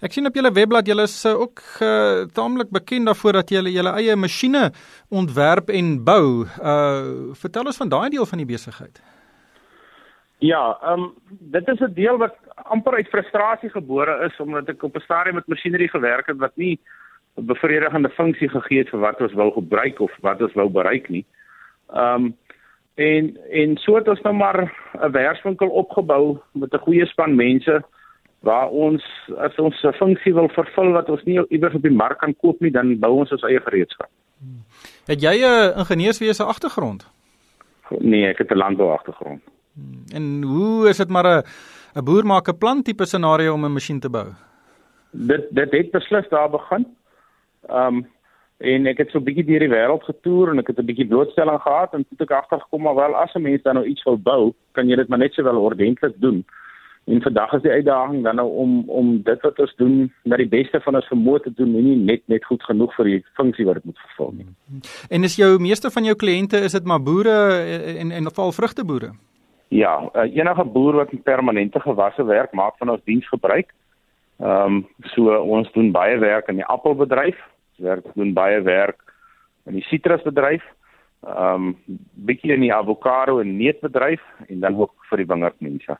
Ek 0.00 0.14
sien 0.14 0.24
op 0.28 0.36
julle 0.36 0.52
webblad 0.54 0.86
julle 0.88 1.04
is 1.04 1.16
uh, 1.28 1.34
ook 1.36 1.60
uh, 1.84 2.24
taamlik 2.36 2.70
bekend 2.72 3.10
daarvoor 3.10 3.42
dat 3.42 3.50
julle 3.52 3.72
julle 3.74 3.92
eie 4.00 4.16
masjiene 4.16 4.70
ontwerp 5.10 5.68
en 5.68 5.92
bou. 6.04 6.46
Uh 6.56 7.34
vertel 7.36 7.68
ons 7.68 7.82
van 7.82 7.92
daai 7.92 8.08
deel 8.14 8.26
van 8.26 8.40
die 8.40 8.48
besigheid. 8.48 9.02
Ja, 10.44 10.78
ehm 10.82 11.02
um, 11.02 11.12
dit 11.52 11.68
is 11.68 11.80
'n 11.80 11.92
deel 11.92 12.16
wat 12.16 12.36
amper 12.64 12.94
uit 12.94 13.08
frustrasie 13.08 13.70
gebore 13.70 14.24
is 14.24 14.40
omdat 14.40 14.68
ek 14.68 14.82
op 14.82 14.96
'n 14.96 15.04
stadium 15.04 15.34
met 15.34 15.46
masjinerie 15.46 15.88
gewerk 15.88 16.26
het 16.26 16.36
wat 16.36 16.56
nie 16.56 16.78
'n 17.36 17.46
bevredigende 17.46 18.10
funksie 18.10 18.48
gegee 18.48 18.78
het 18.78 18.88
vir 18.88 19.00
wat 19.00 19.20
ons 19.20 19.32
wou 19.32 19.52
gebruik 19.52 20.00
of 20.00 20.12
wat 20.20 20.42
ons 20.42 20.52
wou 20.52 20.68
bereik 20.68 21.08
nie. 21.08 21.24
Ehm 21.92 22.24
um, 22.24 22.36
en 22.96 23.36
en 23.50 23.76
so 23.76 23.94
het 23.94 24.08
ons 24.08 24.20
nou 24.20 24.34
maar 24.34 24.72
'n 25.02 25.10
werkswinkel 25.10 25.68
opgebou 25.68 26.38
met 26.52 26.72
'n 26.72 26.78
goeie 26.78 27.06
span 27.06 27.34
mense 27.34 27.84
waar 28.40 28.68
ons 28.68 29.02
as 29.36 29.56
ons 29.56 29.82
'n 29.82 29.92
funksie 29.92 30.34
wil 30.34 30.48
vervul 30.48 30.92
wat 30.92 31.08
ons 31.08 31.24
nie 31.24 31.40
iewers 31.48 31.74
op 31.74 31.82
die 31.82 31.90
mark 31.90 32.18
kan 32.18 32.36
koop 32.36 32.60
nie, 32.60 32.70
dan 32.70 32.98
bou 32.98 33.12
ons 33.18 33.32
ons 33.32 33.42
eie 33.42 33.60
gereedskap. 33.60 34.08
Het 35.06 35.20
jy 35.22 35.36
'n 35.44 35.78
ingenieurswese 35.78 36.44
agtergrond? 36.44 37.06
Nee, 37.98 38.26
ek 38.26 38.38
het 38.38 38.50
'n 38.50 38.56
landbou 38.56 38.92
agtergrond. 38.92 39.42
En 40.14 40.42
hoe 40.42 40.88
is 40.88 40.96
dit 40.96 41.08
maar 41.08 41.26
'n 41.26 41.42
'n 41.94 42.04
boer 42.04 42.26
maak 42.26 42.48
'n 42.48 42.58
plan 42.58 42.82
tipe 42.82 43.04
scenario 43.04 43.52
om 43.54 43.64
'n 43.64 43.72
masjien 43.72 44.00
te 44.00 44.10
bou? 44.10 44.26
Dit 45.10 45.46
dit 45.50 45.70
het 45.70 45.90
beslis 45.90 46.28
daar 46.28 46.50
begin. 46.50 46.86
Ehm 47.68 47.94
um, 47.94 48.06
en 48.58 48.86
ek 48.86 48.98
het 48.98 49.10
so 49.10 49.18
'n 49.18 49.24
bietjie 49.24 49.44
deur 49.44 49.60
die 49.60 49.74
wêreld 49.74 50.04
getoer 50.04 50.50
en 50.50 50.58
ek 50.58 50.66
het 50.66 50.78
'n 50.78 50.86
bietjie 50.86 51.06
blootstelling 51.06 51.60
gehad 51.60 51.94
en 51.94 52.04
toe 52.16 52.26
ek 52.26 52.30
agtergekom 52.30 52.82
maar 52.82 52.94
wel 52.94 53.16
as 53.16 53.34
'n 53.34 53.42
mens 53.42 53.62
dan 53.62 53.74
nou 53.74 53.86
iets 53.86 54.04
wil 54.04 54.18
bou, 54.18 54.54
kan 54.72 54.88
jy 54.88 54.96
dit 54.96 55.08
maar 55.08 55.18
net 55.18 55.32
sowel 55.32 55.56
ordentlik 55.56 56.14
doen. 56.20 56.44
En 57.06 57.22
vandag 57.22 57.52
is 57.52 57.62
die 57.62 57.70
uitdaging 57.70 58.22
dan 58.24 58.34
nou 58.34 58.48
om 58.50 58.88
om 58.90 59.22
dit 59.22 59.40
wat 59.40 59.58
ons 59.58 59.74
doen 59.76 60.12
na 60.22 60.36
die 60.36 60.48
beste 60.48 60.80
van 60.80 60.94
ons 60.94 61.06
vermoë 61.06 61.42
te 61.42 61.52
doen, 61.54 61.72
nie 61.72 61.96
net 61.96 62.22
net 62.26 62.44
goed 62.44 62.62
genoeg 62.62 62.94
vir 62.94 63.04
die 63.04 63.24
funksie 63.34 63.66
wat 63.66 63.74
dit 63.74 63.84
moet 63.84 63.98
vervul 63.98 64.32
nie. 64.36 64.46
En 65.08 65.22
is 65.22 65.36
jou 65.36 65.58
meeste 65.58 65.90
van 65.90 66.04
jou 66.04 66.16
kliënte 66.16 66.56
is 66.56 66.72
dit 66.72 66.84
maar 66.84 67.02
boere 67.02 67.36
en 67.98 68.10
en 68.10 68.30
val 68.34 68.52
vrugteboere? 68.52 69.12
Ja, 69.68 70.10
uh, 70.14 70.36
enige 70.36 70.64
boer 70.64 70.94
wat 70.94 71.22
permanente 71.22 71.80
gewasse 71.80 72.24
werk, 72.24 72.52
maak 72.52 72.74
van 72.78 72.90
ons 72.90 73.04
diens 73.04 73.28
gebruik. 73.28 73.70
Ehm 74.40 74.74
um, 74.74 74.86
so 75.14 75.36
ons 75.38 75.72
doen 75.72 75.92
baie 75.92 76.18
werk 76.18 76.48
in 76.48 76.56
die 76.56 76.66
appelbedryf, 76.66 77.38
werk 77.78 78.06
doen 78.14 78.32
baie 78.32 78.60
werk 78.62 79.02
in 79.66 79.72
die 79.72 79.86
sitrusbedryf. 79.90 80.62
Ehm 81.26 81.54
um, 81.54 81.98
bietjie 82.28 82.52
in 82.54 82.60
die 82.60 82.74
avokado 82.74 83.40
en 83.40 83.56
neutbedryf 83.56 84.22
en 84.46 84.60
dan 84.60 84.76
ook 84.76 84.92
vir 85.10 85.22
die 85.22 85.26
wingerdmense. 85.26 85.96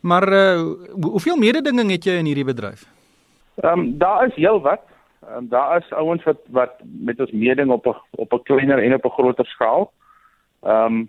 Maar 0.00 0.32
uh, 0.32 0.60
hoeveel 1.02 1.36
mededinging 1.36 1.90
het 1.90 2.04
jy 2.04 2.18
in 2.20 2.28
hierdie 2.30 2.46
bedryf? 2.46 2.84
Ehm 3.62 3.78
um, 3.78 3.98
daar 3.98 4.26
is 4.26 4.34
heelwat. 4.34 4.84
Ehm 5.26 5.36
um, 5.36 5.48
daar 5.48 5.76
is 5.78 5.92
ouens 5.92 6.24
wat 6.24 6.44
wat 6.50 6.76
met 6.82 7.20
ons 7.20 7.32
mededing 7.32 7.70
op 7.70 7.86
'n 7.86 7.96
op 8.10 8.32
'n 8.32 8.42
kleiner 8.42 8.78
en 8.78 8.94
op 8.94 9.04
'n 9.04 9.16
groter 9.18 9.46
skaal. 9.46 9.92
Ehm 10.62 10.84
um, 10.84 11.08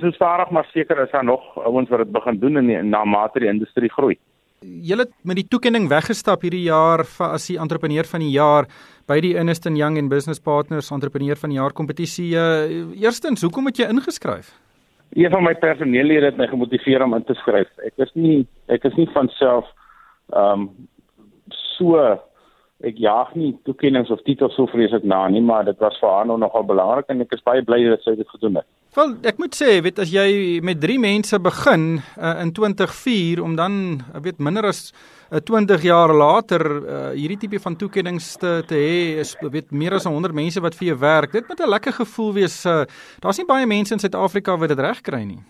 so 0.00 0.10
stadig 0.10 0.50
maar 0.50 0.68
seker 0.72 0.98
is 0.98 1.10
daar 1.10 1.24
nog 1.24 1.64
ouens 1.64 1.88
wat 1.88 1.98
dit 1.98 2.12
begin 2.12 2.38
doen 2.38 2.56
in 2.56 2.66
die, 2.66 2.82
na 2.82 3.04
mate 3.04 3.38
die 3.38 3.48
industrie 3.48 3.90
groei. 3.90 4.18
Julle 4.66 5.06
met 5.22 5.38
die 5.38 5.46
toekenning 5.48 5.88
weggestap 5.88 6.42
hierdie 6.42 6.64
jaar 6.66 7.04
as 7.28 7.46
die 7.46 7.58
entrepreneur 7.62 8.06
van 8.08 8.24
die 8.24 8.32
jaar 8.34 8.66
by 9.06 9.20
die 9.22 9.34
Ernst 9.38 9.66
Young 9.70 9.98
and 9.98 10.10
Business 10.10 10.40
Partners 10.42 10.90
entrepreneur 10.90 11.38
van 11.38 11.52
die 11.52 11.58
jaar 11.58 11.72
kompetisie. 11.72 12.32
Uh, 12.34 12.94
eerstens, 12.98 13.42
hoekom 13.46 13.70
het 13.70 13.78
jy 13.78 13.88
ingeskryf? 13.90 14.50
Een 15.14 15.30
van 15.30 15.44
my 15.46 15.54
personeellede 15.54 16.32
het 16.32 16.38
my 16.38 16.48
gemotiveer 16.50 17.04
om 17.04 17.14
in 17.14 17.24
te 17.24 17.34
skryf. 17.38 17.70
Ek 17.86 17.94
is 18.02 18.10
nie 18.14 18.46
ek 18.66 18.84
is 18.84 18.96
nie 18.98 19.08
van 19.14 19.30
self 19.38 19.68
ehm 20.34 20.66
um, 20.66 20.70
so 21.76 22.02
ek 22.84 22.98
jaag 23.00 23.32
nie 23.34 23.54
toekennings 23.64 24.10
of 24.12 24.20
titels 24.26 24.54
so 24.56 24.68
vreeslik 24.68 25.04
na 25.08 25.22
nie, 25.32 25.40
maar 25.40 25.64
dit 25.64 25.78
was 25.80 25.96
vir 26.00 26.10
haar 26.12 26.26
nogal 26.28 26.64
belangrik 26.68 27.08
en 27.08 27.24
ek 27.24 27.32
is 27.32 27.44
baie 27.46 27.64
bly 27.64 27.78
dat 27.88 28.04
sy 28.04 28.16
dit 28.18 28.28
gedoen 28.28 28.60
het. 28.60 28.68
Wel, 28.96 29.14
ek 29.28 29.40
moet 29.40 29.56
sê, 29.56 29.78
weet 29.84 29.98
as 30.00 30.12
jy 30.12 30.60
met 30.64 30.80
3 30.80 30.96
mense 31.00 31.40
begin 31.44 31.98
uh, 31.98 32.36
in 32.40 32.52
2004 32.56 33.42
om 33.44 33.56
dan 33.56 33.74
uh, 33.96 34.20
weet 34.24 34.40
minder 34.40 34.68
as 34.68 34.92
uh, 34.92 35.40
20 35.40 35.84
jaar 35.88 36.12
later 36.16 36.64
uh, 36.64 37.00
hierdie 37.16 37.38
tipe 37.40 37.60
van 37.60 37.76
toekennings 37.80 38.34
te 38.40 38.60
te 38.68 38.76
hê, 38.80 39.20
is 39.20 39.34
weet 39.40 39.72
meer 39.72 39.96
as 39.96 40.08
100 40.08 40.36
mense 40.36 40.60
wat 40.64 40.76
vir 40.76 40.92
jou 40.92 40.98
werk. 41.00 41.32
Dit 41.32 41.48
moet 41.48 41.60
'n 41.60 41.72
lekker 41.72 41.92
gevoel 41.92 42.32
wees. 42.40 42.64
Uh, 42.64 42.84
Daar's 43.20 43.40
nie 43.40 43.48
baie 43.48 43.66
mense 43.66 43.92
in 43.92 44.00
Suid-Afrika 44.00 44.56
wat 44.56 44.68
dit 44.68 44.80
reg 44.80 45.00
kry 45.00 45.24
nie. 45.24 45.40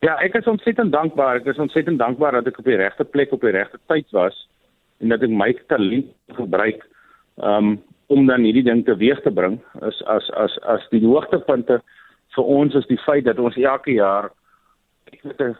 Ja, 0.00 0.16
ek 0.16 0.34
is 0.34 0.48
ontsettend 0.48 0.92
dankbaar. 0.92 1.40
Ek 1.44 1.46
is 1.46 1.60
ontsettend 1.60 1.98
dankbaar 1.98 2.40
dat 2.40 2.46
ek 2.46 2.58
op 2.58 2.64
die 2.64 2.76
regte 2.76 3.04
plek 3.04 3.32
op 3.32 3.40
die 3.40 3.52
regte 3.52 3.78
tyd 3.88 4.08
was 4.12 4.36
en 5.00 5.14
dat 5.14 5.22
ek 5.22 5.32
my 5.32 5.52
talent 5.72 6.10
gebruik 6.36 6.84
um, 7.36 7.78
om 8.10 8.26
dan 8.26 8.44
hierdie 8.44 8.66
ding 8.66 8.84
teweeg 8.84 9.22
te 9.24 9.32
bring 9.32 9.58
is 9.88 10.02
as 10.06 10.30
as 10.36 10.56
as 10.74 10.86
die 10.94 11.02
hoogtepunte 11.04 11.80
vir 12.36 12.44
ons 12.58 12.74
is 12.74 12.88
die 12.90 13.00
feit 13.06 13.24
dat 13.24 13.38
ons 13.38 13.56
elke 13.56 13.96
jaar 13.96 14.30
ek 15.12 15.22
weet 15.22 15.40
'n 15.40 15.54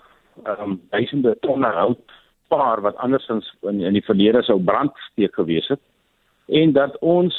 um, 0.47 0.81
duisende 0.91 1.37
tonne 1.47 1.71
hout 1.81 2.19
spaar 2.51 2.81
wat 2.83 2.97
andersins 2.97 3.47
in 3.63 3.81
in 3.81 3.95
die 3.95 4.07
verlede 4.07 4.43
sou 4.43 4.59
brandsteek 4.59 5.35
gewees 5.35 5.69
het 5.69 5.81
en 6.49 6.73
dat 6.73 6.99
ons 7.01 7.35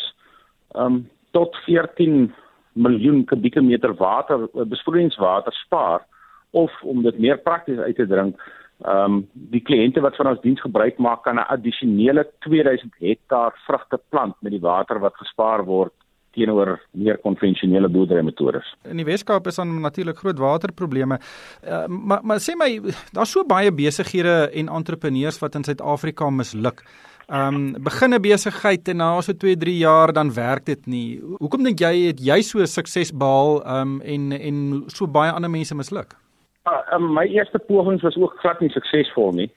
um 0.75 1.09
tot 1.31 1.55
14 1.65 2.33
miljoen 2.73 3.25
kubieke 3.25 3.61
meter 3.61 3.93
water 3.93 4.47
besproeiingswater 4.53 5.53
spaar 5.53 6.05
of 6.51 6.71
om 6.83 7.03
dit 7.03 7.19
meer 7.19 7.37
prakties 7.37 7.79
uit 7.79 7.95
te 7.95 8.07
drink 8.07 8.39
ehm 8.81 9.13
um, 9.13 9.27
die 9.33 9.61
kliënte 9.61 10.01
wat 10.01 10.15
van 10.15 10.27
ons 10.27 10.41
diens 10.41 10.61
gebruik 10.61 10.97
maak 10.97 11.23
kan 11.23 11.35
'n 11.35 11.49
addisionele 11.53 12.25
2000 12.39 12.93
hektaar 12.99 13.53
vrugte 13.67 13.99
plant 14.09 14.35
met 14.41 14.51
die 14.51 14.61
water 14.61 14.99
wat 14.99 15.15
gespaar 15.15 15.65
word 15.65 15.93
teenoor 16.31 16.79
meer 16.91 17.17
konvensionele 17.17 17.89
boerderymetodes. 17.89 18.75
In 18.87 18.97
die 19.01 19.05
Weskaap 19.05 19.47
is 19.47 19.59
dan 19.59 19.81
natuurlik 19.81 20.17
groot 20.17 20.39
waterprobleme. 20.39 21.19
Uh, 21.63 21.85
maar 21.87 22.19
maar 22.23 22.39
sê 22.39 22.55
my, 22.55 22.79
daar's 23.11 23.31
so 23.31 23.43
baie 23.45 23.71
besighede 23.71 24.49
en 24.53 24.69
entrepreneurs 24.69 25.39
wat 25.39 25.55
in 25.55 25.63
Suid-Afrika 25.63 26.29
misluk. 26.29 26.85
Ehm 27.27 27.55
um, 27.55 27.83
begin 27.83 28.13
'n 28.13 28.21
besigheid 28.21 28.87
en 28.87 28.97
na 28.97 29.21
so 29.21 29.33
2, 29.33 29.57
3 29.57 29.77
jaar 29.77 30.13
dan 30.13 30.33
werk 30.33 30.65
dit 30.65 30.85
nie. 30.85 31.21
Hoekom 31.39 31.63
dink 31.63 31.79
jy 31.79 32.07
het 32.07 32.19
jy 32.19 32.41
so 32.41 32.65
sukses 32.65 33.11
behaal 33.11 33.63
ehm 33.63 33.81
um, 33.81 34.01
en 34.01 34.31
en 34.31 34.83
so 34.87 35.07
baie 35.07 35.31
ander 35.31 35.49
mense 35.49 35.75
misluk? 35.75 36.15
Uh, 36.65 36.81
um, 36.93 37.13
my 37.13 37.25
eerste 37.25 37.59
pogings 37.59 38.01
was 38.01 38.17
ook 38.17 38.37
glad 38.39 38.59
nie 38.59 38.69
suksesvol 38.69 39.31
nie. 39.33 39.49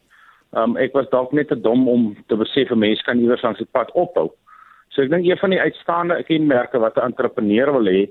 Um, 0.57 0.77
ek 0.81 0.95
was 0.97 1.09
dalk 1.11 1.33
net 1.37 1.51
te 1.51 1.59
dom 1.61 1.89
om 1.89 2.15
te 2.31 2.37
besef 2.37 2.71
'n 2.71 2.79
mens 2.79 3.03
kan 3.03 3.19
iewers 3.19 3.43
langs 3.43 3.59
die 3.59 3.69
pad 3.73 3.91
ophou. 3.93 4.31
So 4.89 5.03
ek 5.03 5.11
dink 5.11 5.27
een 5.27 5.39
van 5.39 5.51
die 5.51 5.61
uitstaande 5.61 6.23
kenmerke 6.23 6.79
wat 6.79 6.97
'n 6.97 7.11
entrepreneur 7.11 7.73
wil 7.73 7.87
hê 7.93 8.09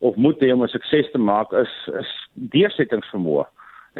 of 0.00 0.16
moet 0.16 0.40
hê 0.40 0.52
om 0.52 0.62
'n 0.62 0.68
sukses 0.68 1.10
te 1.12 1.18
maak 1.18 1.52
is 1.52 1.72
is 2.00 2.10
deursettingsvermoë. 2.34 3.46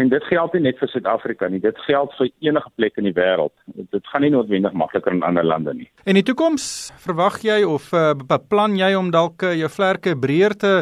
En 0.01 0.09
dit 0.09 0.25
geld 0.25 0.55
nie 0.57 0.63
net 0.65 0.79
vir 0.81 0.89
Suid-Afrika 0.89 1.49
nie, 1.53 1.59
dit 1.61 1.81
geld 1.85 2.15
vir 2.17 2.29
enige 2.47 2.71
plek 2.81 2.95
in 2.97 3.05
die 3.11 3.13
wêreld. 3.17 3.53
Dit 3.93 4.07
gaan 4.09 4.25
nie 4.25 4.31
noodwendig 4.33 4.73
makliker 4.73 5.13
in 5.13 5.21
ander 5.27 5.45
lande 5.45 5.75
nie. 5.77 5.89
En 6.07 6.15
in 6.15 6.23
die 6.23 6.25
toekoms, 6.31 6.65
verwag 7.05 7.43
jy 7.45 7.59
of 7.69 7.91
uh, 7.93 8.15
beplan 8.17 8.79
jy 8.81 8.95
om 8.97 9.11
dalk 9.13 9.45
uh, 9.45 9.53
jou 9.59 9.69
vlerke 9.73 10.17
breër 10.17 10.57
te 10.57 10.73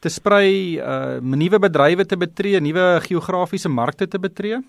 te 0.00 0.08
sprei, 0.08 0.78
uh 0.80 1.18
nuwe 1.20 1.58
bedrywe 1.60 2.06
te 2.08 2.16
betree, 2.16 2.56
nuwe 2.64 3.02
geografiese 3.04 3.68
markte 3.68 4.06
te 4.08 4.16
betree? 4.16 4.62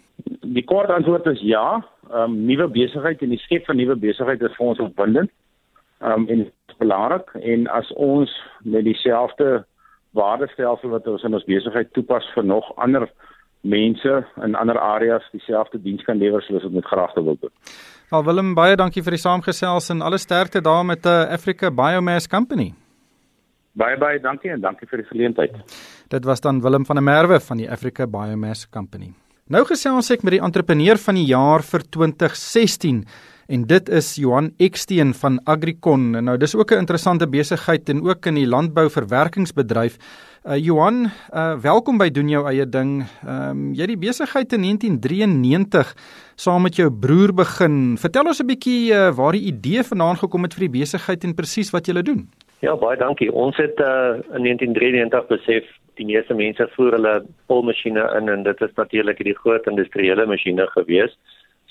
Die 0.43 0.65
kort 0.67 0.91
antwoord 0.91 1.29
is 1.31 1.39
ja. 1.46 1.79
Um 2.12 2.41
nuwe 2.50 2.67
besigheid 2.67 3.22
en 3.24 3.31
die 3.31 3.39
skep 3.46 3.70
van 3.70 3.79
nuwe 3.79 3.96
besigheid 3.96 4.43
is 4.43 4.58
vir 4.58 4.74
ons 4.74 4.81
opwindend. 4.84 5.31
Um 6.03 6.27
en 6.27 6.50
belangrik 6.81 7.31
en 7.39 7.67
as 7.72 7.93
ons 7.96 8.34
met 8.65 8.84
dieselfde 8.84 9.62
waardestelsel 10.17 10.91
wat 10.91 11.08
ons 11.08 11.24
in 11.24 11.38
ons 11.38 11.48
besigheid 11.48 11.93
toepas 11.96 12.27
vir 12.36 12.50
nog 12.51 12.67
ander 12.75 13.08
mense 13.62 14.25
in 14.44 14.56
ander 14.56 14.80
areas 14.80 15.24
dieselfde 15.32 15.82
diens 15.82 16.03
kan 16.03 16.18
lewer 16.18 16.41
soos 16.41 16.63
wat 16.63 16.72
met 16.72 16.86
graagte 16.86 17.24
wil 17.24 17.38
doen. 17.41 17.53
Al 18.12 18.25
Willem 18.25 18.53
baie 18.58 18.75
dankie 18.75 19.03
vir 19.03 19.15
die 19.15 19.22
saamgesels 19.22 19.89
en 19.94 20.01
alle 20.01 20.18
sterkte 20.18 20.62
daar 20.62 20.86
met 20.86 21.06
'n 21.06 21.08
uh, 21.08 21.22
eh, 21.22 21.34
Africa 21.34 21.72
Biomass 21.72 22.27
Company. 22.27 22.74
Baie 23.74 23.98
baie 23.98 24.20
dankie 24.20 24.51
en 24.51 24.62
dankie 24.62 24.88
vir 24.88 24.98
die 24.98 25.08
geleentheid. 25.08 25.51
Dit 26.10 26.25
was 26.25 26.41
dan 26.41 26.62
Willem 26.62 26.86
van 26.86 26.96
der 26.96 27.03
Merwe 27.03 27.39
van 27.39 27.58
die 27.58 27.72
Africa 27.72 28.08
Biomass 28.08 28.70
Company. 28.70 29.13
Nou 29.48 29.65
gesels 29.65 30.12
ek 30.12 30.24
met 30.24 30.32
die 30.32 30.41
entrepreneur 30.41 30.98
van 30.98 31.15
die 31.15 31.25
jaar 31.25 31.63
vir 31.63 31.84
2016 31.89 33.06
en 33.51 33.65
dit 33.67 33.89
is 33.91 34.15
Johan 34.15 34.51
Eksteen 34.63 35.12
van 35.20 35.39
Agricon. 35.43 36.12
Nou 36.24 36.38
dis 36.38 36.55
ook 36.55 36.72
'n 36.72 36.84
interessante 36.84 37.27
besigheid 37.27 37.89
en 37.89 38.03
ook 38.03 38.25
in 38.25 38.36
die 38.36 38.48
landbouverwerkingsbedryf. 38.48 39.98
Uh 40.46 40.58
Johan, 40.58 41.12
uh 41.34 41.55
welkom 41.62 41.98
by 41.98 42.10
doen 42.10 42.29
jou 42.29 42.48
eie 42.48 42.65
ding. 42.70 43.03
Ehm 43.25 43.50
um, 43.50 43.74
jy 43.74 43.81
het 43.81 43.93
die 43.93 44.08
besigheid 44.08 44.53
in 44.53 44.62
1993 44.62 45.96
saam 46.36 46.62
met 46.62 46.75
jou 46.75 46.91
broer 46.91 47.34
begin. 47.34 47.98
Vertel 47.98 48.25
ons 48.25 48.39
'n 48.39 48.48
bietjie 48.48 48.93
uh 48.93 49.12
waar 49.15 49.31
die 49.31 49.46
idee 49.53 49.84
vandaan 49.84 50.17
gekom 50.17 50.43
het 50.43 50.53
vir 50.53 50.70
die 50.70 50.79
besigheid 50.79 51.24
en 51.24 51.36
presies 51.36 51.72
wat 51.72 51.88
jy 51.88 52.01
doen. 52.01 52.29
Ja, 52.60 52.75
baie 52.75 52.98
dankie. 52.98 53.34
Ons 53.34 53.58
het 53.58 53.79
uh 53.79 54.15
in 54.36 54.43
1993 54.43 55.27
besef 55.27 55.63
die 55.96 56.05
meeste 56.05 56.34
mense 56.34 56.67
voer 56.75 56.91
hulle 56.91 57.25
polmasjiene 57.48 58.17
in 58.17 58.29
en 58.29 58.43
dit 58.43 58.62
is 58.62 58.74
natuurlik 58.75 59.17
die 59.17 59.38
groot 59.43 59.67
industriële 59.67 60.25
masjiene 60.25 60.67
gewees. 60.67 61.17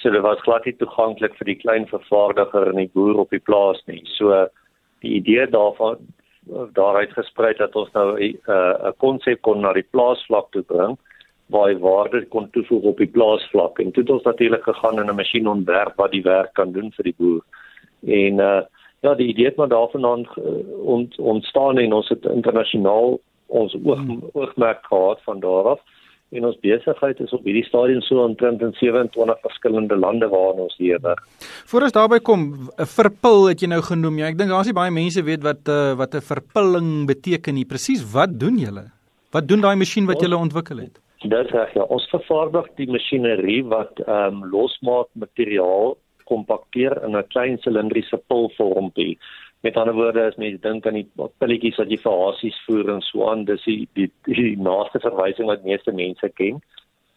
So 0.00 0.10
dit 0.10 0.22
was 0.24 0.40
glad 0.40 0.64
nie 0.64 0.76
toeganklik 0.80 1.34
vir 1.36 1.50
die 1.50 1.58
klein 1.60 1.86
vervaardiger 1.90 2.70
en 2.70 2.80
die 2.80 2.90
boer 2.94 3.18
op 3.20 3.30
die 3.30 3.42
plaas 3.44 3.82
nie. 3.86 4.00
So 4.16 4.46
die 5.04 5.12
idee 5.20 5.46
daarvan 5.46 6.00
daaruit 6.72 7.12
gesprei 7.12 7.52
dat 7.58 7.76
ons 7.76 7.92
nou 7.92 8.16
'n 8.18 8.38
uh, 8.48 8.92
konsep 8.96 9.42
kon 9.42 9.60
na 9.60 9.72
die 9.72 9.86
plaasvlak 9.92 10.50
toe 10.50 10.62
bring 10.62 10.96
waar 11.50 11.68
hy 11.68 11.78
waarde 11.78 12.26
kon 12.26 12.50
toevoeg 12.50 12.82
op 12.82 12.98
die 12.98 13.10
plaasvlak 13.10 13.78
en 13.78 13.90
dit 13.90 13.96
het 13.96 14.10
ons 14.10 14.22
natuurlik 14.22 14.62
gegaan 14.62 15.00
in 15.00 15.10
'n 15.10 15.16
masjien 15.16 15.48
ontwerp 15.48 15.96
wat 15.96 16.10
die 16.10 16.22
werk 16.22 16.52
kan 16.54 16.72
doen 16.72 16.92
vir 16.92 17.04
die 17.04 17.14
boer. 17.18 17.42
En 18.06 18.38
uh 18.38 18.62
ja, 19.02 19.14
die 19.14 19.28
idee 19.28 19.44
het 19.44 19.56
maar 19.56 19.68
daarvandaan 19.68 20.26
ont, 20.82 21.18
ontstaan 21.18 21.78
en 21.78 21.92
ons 21.92 22.08
het 22.08 22.24
internasionaal 22.24 23.18
ons 23.46 23.76
oog, 23.84 24.00
oogmerk 24.32 24.84
gehad 24.86 25.22
van 25.22 25.40
daar 25.40 25.64
af 25.64 25.80
en 26.30 26.46
ons 26.46 26.58
besigheid 26.62 27.20
is 27.20 27.32
op 27.34 27.44
hierdie 27.44 27.64
stadium 27.66 28.00
so 28.06 28.22
omtrent 28.22 28.62
in 28.62 28.72
27 28.78 29.40
verskillende 29.42 29.96
lande 29.98 30.28
waarin 30.30 30.62
ons 30.66 30.76
werk. 30.78 31.22
Voor 31.72 31.86
ons 31.88 31.96
daarby 31.96 32.18
kom, 32.18 32.70
'n 32.78 32.86
verpil 32.86 33.48
het 33.48 33.60
jy 33.60 33.68
nou 33.68 33.82
genoem. 33.82 34.18
Ja, 34.18 34.26
ek 34.26 34.38
dink 34.38 34.50
daar's 34.50 34.66
nie 34.66 34.80
baie 34.80 34.90
mense 34.90 35.22
weet 35.22 35.42
wat 35.42 35.68
uh, 35.68 35.94
wat 35.94 36.14
'n 36.14 36.20
verpilling 36.20 37.06
beteken 37.06 37.54
nie. 37.54 37.64
Presies, 37.64 38.04
wat 38.12 38.38
doen 38.38 38.58
julle? 38.58 38.90
Wat 39.32 39.48
doen 39.48 39.60
daai 39.60 39.76
masjien 39.76 40.06
wat 40.06 40.20
julle 40.20 40.36
ontwikkel 40.36 40.78
het? 40.78 41.00
Dis 41.22 41.50
reg 41.52 41.74
ja, 41.74 41.82
ons 41.82 42.06
vervaardig 42.10 42.66
die 42.76 42.88
masjinerie 42.88 43.64
wat 43.64 44.00
ehm 44.06 44.42
um, 44.42 44.50
losmaak 44.50 45.08
materiaal 45.12 45.96
kompakteer 46.24 47.02
in 47.04 47.16
'n 47.16 47.28
klein 47.28 47.58
silindriese 47.58 48.18
pilvormpie. 48.28 49.18
Met 49.60 49.76
ander 49.76 49.94
woorde 49.94 50.22
as 50.24 50.36
mens 50.40 50.60
dink 50.60 50.86
aan 50.86 50.96
die 50.96 51.08
pilletjies 51.38 51.76
wat 51.76 51.90
jy 51.92 51.98
vir 52.00 52.20
hasies 52.22 52.60
voer 52.66 52.94
en 52.94 53.02
so 53.04 53.26
aan, 53.28 53.44
dis 53.44 53.64
die 53.68 53.88
die, 53.98 54.08
die 54.24 54.54
naaste 54.56 55.02
verwysing 55.04 55.50
wat 55.50 55.66
meeste 55.68 55.92
mense 55.92 56.30
ken. 56.40 56.62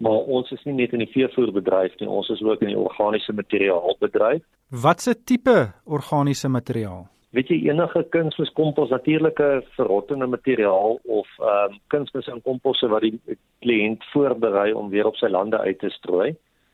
Maar 0.03 0.27
ons 0.37 0.51
is 0.51 0.63
nie 0.67 0.75
net 0.81 0.91
in 0.93 0.99
die 1.05 1.11
veevoerbedryf 1.13 1.95
nie, 1.99 2.09
ons 2.09 2.29
is 2.33 2.41
ook 2.43 2.61
in 2.65 2.73
die 2.73 2.79
organiese 2.79 3.33
materiaalbedryf. 3.33 4.43
Watse 4.83 5.15
tipe 5.23 5.57
organiese 5.85 6.49
materiaal? 6.49 7.05
Weet 7.33 7.49
jy 7.49 7.63
enige 7.71 8.03
kunsmis 8.13 8.51
kompos 8.53 8.91
natuurlike 8.93 9.63
verrottende 9.77 10.27
materiaal 10.29 10.99
of 11.03 11.29
ehm 11.39 11.71
um, 11.71 11.79
kunsmis 11.93 12.27
en 12.29 12.43
komposse 12.45 12.89
wat 12.91 13.05
die 13.07 13.37
kliënt 13.65 14.03
voorberei 14.11 14.73
om 14.77 14.91
weer 14.91 15.07
op 15.09 15.17
sy 15.17 15.31
lande 15.33 15.57
uit 15.57 15.79
te 15.79 15.89
strooi? 15.95 16.33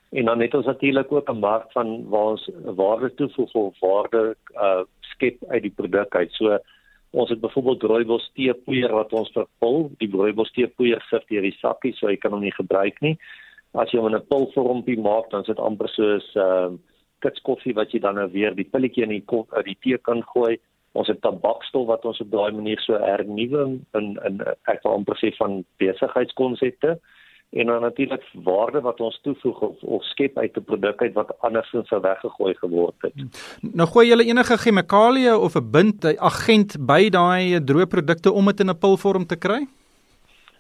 En 0.09 0.25
dan 0.25 0.41
het 0.41 0.55
ons 0.57 0.65
natuurlik 0.65 1.11
ook 1.11 1.29
'n 1.29 1.39
mark 1.39 1.71
van 1.71 2.09
waar 2.09 2.31
ons 2.33 2.49
waarde 2.63 3.13
toevoeg 3.13 3.53
of 3.53 3.79
waarde 3.79 4.35
uh 4.55 4.81
skep 5.19 5.43
uit 5.51 5.63
die 5.67 5.75
produk 5.75 6.15
uit. 6.15 6.31
So 6.39 6.57
ons 7.11 7.29
het 7.33 7.41
byvoorbeeld 7.41 7.83
rooibos 7.89 8.29
teepoeier 8.37 8.93
wat 8.93 9.13
ons 9.17 9.31
vervul. 9.35 9.89
Die 10.01 10.09
rooibos 10.13 10.51
teepoeier 10.55 11.03
sit 11.09 11.27
deur 11.29 11.45
die 11.45 11.57
sakkie 11.59 11.93
so 11.97 12.09
jy 12.09 12.17
kan 12.21 12.33
hom 12.35 12.45
nie 12.45 12.55
gebruik 12.55 13.01
nie. 13.05 13.17
As 13.77 13.91
jy 13.91 13.99
hom 13.99 14.09
in 14.09 14.17
'n 14.17 14.29
pulvormpie 14.29 14.97
maak, 14.97 15.29
dan 15.29 15.41
is 15.41 15.51
dit 15.51 15.59
amper 15.59 15.89
soos 15.89 16.35
uh 16.35 16.71
kitskoffie 17.19 17.75
wat 17.75 17.91
jy 17.91 17.99
dan 17.99 18.15
nou 18.15 18.29
weer 18.31 18.55
die 18.55 18.63
pilletjie 18.63 19.03
in 19.03 19.09
die 19.11 19.25
kof, 19.27 19.49
uh, 19.51 19.63
die 19.63 19.75
tee 19.83 19.97
kan 19.97 20.23
gooi. 20.23 20.55
Ons 20.93 21.09
het 21.11 21.19
tabakstof 21.21 21.87
wat 21.87 22.05
ons 22.05 22.21
op 22.23 22.31
daai 22.31 22.51
manier 22.55 22.79
so 22.79 22.95
hernuwe 22.95 23.79
in 23.93 24.07
in 24.25 24.41
ek 24.71 24.83
wil 24.83 24.93
amper 24.93 25.19
sê 25.19 25.33
van 25.35 25.65
besigheidskonsepte 25.77 26.99
en 27.49 27.65
dan 27.65 27.81
natuurlik 27.81 28.23
waarde 28.33 28.81
wat 28.81 28.99
ons 28.99 29.19
toevoeg 29.21 29.59
of, 29.59 29.81
of 29.81 30.03
skep 30.03 30.37
uit 30.37 30.57
'n 30.57 30.63
produk 30.63 31.01
uit 31.01 31.13
wat 31.13 31.35
andersins 31.39 31.87
sou 31.87 32.01
weggegooi 32.01 32.53
geword 32.53 32.95
het. 32.97 33.13
Nou 33.61 33.87
gooi 33.87 34.07
jy 34.07 34.29
enige 34.29 34.57
chemikalieë 34.57 35.35
of 35.35 35.55
'n 35.55 35.71
bind 35.71 36.05
agent 36.17 36.77
by 36.85 37.09
daai 37.09 37.63
droë 37.63 37.85
produkte 37.85 38.31
om 38.31 38.45
dit 38.45 38.59
in 38.59 38.69
'n 38.69 38.77
pilvorm 38.77 39.25
te 39.25 39.35
kry? 39.35 39.67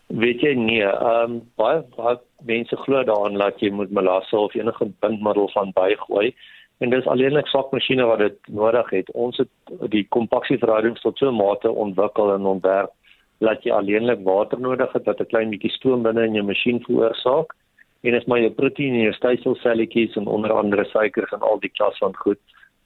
Weet 0.07 0.41
jy 0.41 0.53
nee, 0.53 0.83
ehm 0.83 1.31
um, 1.31 1.41
baie 1.55 1.83
baie 1.95 2.17
mense 2.45 2.75
glo 2.75 3.03
daaraan 3.03 3.37
dat 3.37 3.59
jy 3.59 3.69
moet 3.69 3.91
melasse 3.91 4.37
of 4.37 4.55
enige 4.55 4.91
bindmiddel 4.99 5.49
van 5.49 5.71
bygooi 5.73 6.33
en 6.79 6.89
dis 6.89 7.05
alleenlik 7.05 7.47
sakmasjiene 7.47 8.05
wat 8.05 8.19
dit 8.19 8.37
nodig 8.47 8.89
het. 8.89 9.11
Ons 9.11 9.37
het 9.37 9.49
die 9.91 10.05
kompaksieverhoudings 10.09 11.01
tot 11.01 11.17
so 11.17 11.29
'n 11.29 11.35
mate 11.35 11.71
ontwikkel 11.71 12.33
en 12.33 12.45
ontwerp 12.45 12.91
laat 13.39 13.63
jy 13.63 13.71
alleenlik 13.71 14.23
water 14.23 14.59
nodig 14.59 14.93
het 14.93 15.05
wat 15.05 15.21
'n 15.21 15.31
klein 15.31 15.49
bietjie 15.49 15.71
stoom 15.71 16.03
binne 16.03 16.25
in 16.25 16.35
jou 16.35 16.45
masjien 16.45 16.83
veroorsaak 16.83 17.55
en 18.01 18.13
is 18.13 18.25
maar 18.25 18.39
jou 18.39 18.51
proteïen 18.51 18.93
en 18.93 19.07
jou 19.07 19.13
stysselselletjies 19.13 20.15
en 20.15 20.27
onder 20.27 20.51
andere 20.51 20.85
suikers 20.85 21.31
en 21.31 21.41
al 21.41 21.59
die 21.59 21.71
klas 21.77 21.97
van 21.97 22.15
goed 22.15 22.39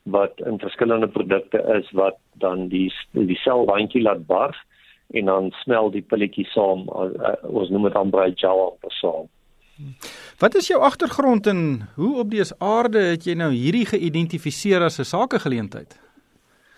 wat 0.04 0.40
in 0.46 0.60
verskillende 0.60 1.08
produkte 1.08 1.64
is 1.78 1.92
wat 1.92 2.18
dan 2.34 2.68
die 2.68 2.92
die 3.12 3.40
selwandjie 3.44 4.02
laat 4.02 4.26
bars 4.26 4.58
en 5.14 5.26
dan 5.26 5.52
smel 5.52 5.92
die 5.92 6.02
pilletjie 6.02 6.46
saam 6.46 6.88
uh, 6.90 7.34
ons 7.42 7.70
noem 7.70 7.84
dit 7.84 7.94
dan 7.94 8.10
baie 8.10 8.34
gel 8.36 8.60
op 8.66 8.92
saam. 9.00 9.30
Wat 10.40 10.56
is 10.56 10.68
jou 10.68 10.82
agtergrond 10.82 11.48
en 11.48 11.90
hoe 11.96 12.20
op 12.20 12.30
die 12.30 12.44
aarde 12.58 13.00
het 13.14 13.26
jy 13.26 13.34
nou 13.34 13.52
hierdie 13.54 13.86
geïdentifiseer 13.86 14.82
as 14.82 15.00
'n 15.00 15.04
sakegeleentheid? 15.04 16.03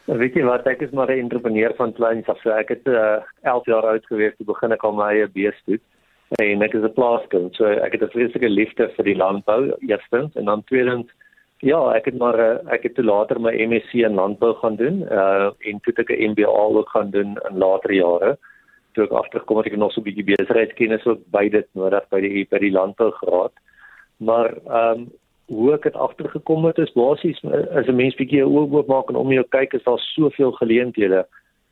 Nou, 0.05 0.19
weet 0.19 0.35
jy 0.38 0.43
wat, 0.45 0.67
ek 0.67 0.81
is 0.81 0.91
maar 0.91 1.09
'n 1.09 1.19
entrepreneur 1.19 1.74
van 1.75 1.93
kleins 1.93 2.27
af. 2.27 2.39
So 2.41 2.50
ek 2.50 2.69
het 2.69 2.88
uh, 2.88 3.21
11 3.41 3.65
jaar 3.65 3.85
oud 3.85 4.05
gewees 4.05 4.35
toe 4.38 4.45
begin 4.45 4.71
ek 4.71 4.83
al 4.83 4.93
my 4.93 5.09
eie 5.13 5.27
bees 5.27 5.62
doen. 5.65 5.81
En 6.39 6.62
ek 6.62 6.74
is 6.74 6.83
'n 6.83 6.93
plaaskind. 6.93 7.55
So 7.55 7.65
ek 7.65 7.91
het 7.91 8.01
'n 8.03 8.13
vreeslike 8.13 8.50
liefde 8.50 8.89
vir 8.95 9.05
die 9.05 9.17
landbou, 9.17 9.74
eerstens 9.81 10.35
en 10.35 10.45
dan 10.45 10.63
tweedens 10.63 11.09
Ja, 11.63 11.79
ek 11.95 12.09
het 12.09 12.17
maar 12.19 12.35
eh, 12.39 12.74
ek 12.75 12.83
het 12.83 12.95
toe 12.97 13.03
later 13.05 13.39
my 13.39 13.53
MSc 13.55 13.93
in 13.95 14.17
landbou 14.19 14.53
gaan 14.59 14.75
doen, 14.75 15.03
uh 15.07 15.50
en 15.69 15.79
toe 15.81 15.93
het 15.95 16.00
ek 16.03 16.12
'n 16.12 16.31
MBA 16.31 16.51
ook 16.51 16.89
gaan 16.89 17.09
doen 17.09 17.38
in 17.50 17.57
later 17.57 17.93
jare. 17.93 18.38
Ek 18.95 19.12
agterkom 19.12 19.57
het 19.57 19.65
ek 19.65 19.77
nog 19.77 19.91
so 19.91 20.01
'n 20.01 20.03
bietjie 20.03 20.35
besigheidskennis 20.35 21.05
ook 21.05 21.21
by 21.31 21.50
dit 21.50 21.67
nodig 21.74 22.03
by 22.09 22.19
die 22.19 22.45
by 22.50 22.59
die 22.59 22.71
landbougraad. 22.71 23.53
Maar 24.17 24.53
ehm 24.67 25.00
um, 25.00 25.12
hoe 25.48 25.74
ek 25.74 25.84
het 25.84 25.96
agtergekom 25.96 26.66
het 26.66 26.78
is 26.78 26.94
basies 26.98 27.42
as 27.46 27.88
'n 27.88 27.96
mens 27.96 28.16
bietjie 28.16 28.46
oop 28.46 28.74
oop 28.74 28.88
maak 28.88 29.10
en 29.10 29.16
om 29.16 29.32
jou 29.32 29.46
kyk 29.50 29.74
is 29.74 29.84
daar 29.84 30.00
soveel 30.00 30.52
geleenthede 30.52 31.25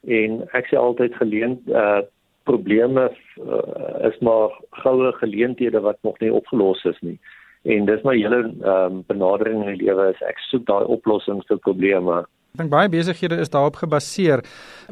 en 0.08 0.44
ek 0.53 0.68
sê 0.68 0.77
altyd 0.77 1.15
geleent 1.15 1.60
uh 1.70 2.01
probleme 2.44 3.12
uh, 3.39 4.08
is 4.10 4.18
maar 4.20 4.50
goue 4.70 5.12
geleenthede 5.12 5.80
wat 5.80 5.98
nog 6.01 6.20
nie 6.20 6.34
opgelos 6.34 6.84
is 6.84 7.00
nie. 7.00 7.20
En 7.63 7.86
dis 7.86 8.01
my 8.03 8.15
hele 8.18 8.42
ehm 8.44 8.96
um, 8.96 9.03
benadering 9.08 9.63
in 9.63 9.77
die 9.77 9.86
lewe 9.86 10.10
is 10.12 10.24
ek 10.27 10.39
soek 10.50 10.65
daai 10.68 10.84
oplossings 10.84 11.48
vir 11.48 11.62
probleme. 11.63 12.25
Ek 12.53 12.60
dink 12.62 12.69
baie 12.69 12.89
besighede 12.93 13.39
is 13.41 13.50
daarop 13.50 13.79
gebaseer. 13.81 14.43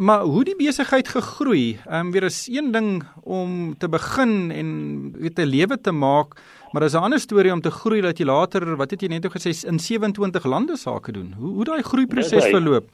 Maar 0.01 0.24
hoe 0.25 0.41
die 0.48 0.56
besigheid 0.58 1.12
gegroei? 1.13 1.75
Ehm 1.84 2.08
um, 2.08 2.12
weer 2.15 2.24
is 2.25 2.48
een 2.50 2.72
ding 2.74 3.03
om 3.22 3.75
te 3.77 3.86
begin 3.88 4.50
en 4.50 4.70
weet 5.13 5.38
'n 5.38 5.46
lewe 5.46 5.77
te 5.77 5.91
maak, 5.91 6.34
maar 6.72 6.82
dis 6.82 6.96
'n 6.96 7.03
ander 7.06 7.20
storie 7.20 7.53
om 7.53 7.62
te 7.62 7.70
groei 7.70 8.01
dat 8.01 8.18
jy 8.18 8.25
later, 8.25 8.75
wat 8.75 8.89
het 8.89 9.01
jy 9.01 9.10
net 9.10 9.30
gesê, 9.30 9.53
in 9.68 9.77
27 9.80 10.44
lande 10.46 10.75
sake 10.75 11.12
doen. 11.12 11.36
Hoe 11.38 11.53
hoe 11.53 11.63
daai 11.63 11.84
groeiproses 11.84 12.50
verloop? 12.50 12.86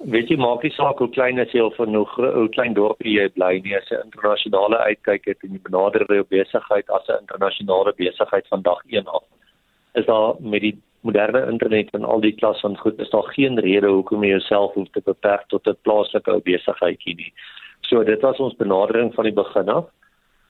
Is 0.00 0.08
weet 0.10 0.28
jy 0.28 0.36
maak 0.36 0.62
nie 0.62 0.72
saak 0.72 0.98
hoe 0.98 1.10
klein 1.10 1.38
as 1.38 1.52
jy 1.52 1.60
of 1.60 1.76
van 1.76 1.94
hoe, 1.94 2.06
hoe 2.16 2.48
klein 2.48 2.74
dorpie 2.74 3.20
jy 3.20 3.28
bly 3.28 3.60
nie 3.64 3.76
as 3.76 3.88
jy 3.90 3.98
internasionale 4.04 4.78
uitkyk 4.78 5.24
het 5.24 5.38
en 5.42 5.52
jy 5.52 5.60
benader 5.62 6.06
jou 6.08 6.24
besigheid 6.30 6.88
as 6.90 7.08
'n 7.08 7.20
internasionale 7.20 7.92
besigheid 7.96 8.46
van 8.48 8.62
dag 8.62 8.80
1 8.88 9.06
af 9.06 9.22
is 9.94 10.06
daar 10.06 10.34
met 10.40 10.60
die 10.60 10.76
moderne 11.02 11.46
internet 11.50 11.90
en 11.96 12.04
al 12.04 12.20
die 12.20 12.34
klas 12.34 12.60
van 12.60 12.76
goed 12.78 13.00
is 13.00 13.10
daar 13.10 13.28
geen 13.34 13.58
rede 13.60 13.90
hoekom 13.90 14.22
jy 14.24 14.36
jouself 14.36 14.74
hoef 14.74 14.88
te 14.94 15.02
beperk 15.04 15.48
tot 15.48 15.66
'n 15.66 15.76
plaaslike 15.82 16.30
ou 16.30 16.40
besigheidjie 16.40 17.14
nie. 17.16 17.32
So 17.80 18.04
dit 18.04 18.20
was 18.20 18.38
ons 18.38 18.56
benadering 18.56 19.14
van 19.14 19.24
die 19.24 19.32
begin 19.32 19.68
af. 19.68 19.86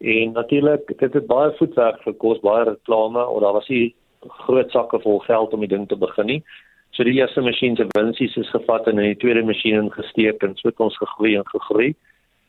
En 0.00 0.32
natuurlik 0.32 0.98
dit 0.98 1.12
het 1.12 1.26
baie 1.26 1.52
voetwerk 1.56 2.02
gekos 2.02 2.40
baie 2.40 2.64
reklame 2.64 3.26
of 3.26 3.40
daar 3.40 3.52
was 3.52 3.68
nie 3.68 3.94
groot 4.28 4.70
sakke 4.70 5.00
vol 5.00 5.18
geld 5.18 5.52
om 5.52 5.60
die 5.60 5.68
ding 5.68 5.88
te 5.88 5.96
begin 5.96 6.26
nie. 6.26 6.42
So 6.90 7.04
die 7.04 7.14
eerste 7.16 7.40
masjien 7.40 7.76
se 7.76 7.86
winsies 7.96 8.36
is 8.36 8.50
gevat 8.50 8.86
en 8.86 8.98
in 8.98 9.14
die 9.14 9.16
tweede 9.16 9.42
masjien 9.42 9.78
ingesteek 9.80 10.42
en 10.42 10.56
so 10.56 10.68
het 10.68 10.80
ons 10.80 10.96
gegroei 10.96 11.36
en 11.36 11.46
gegroei. 11.48 11.94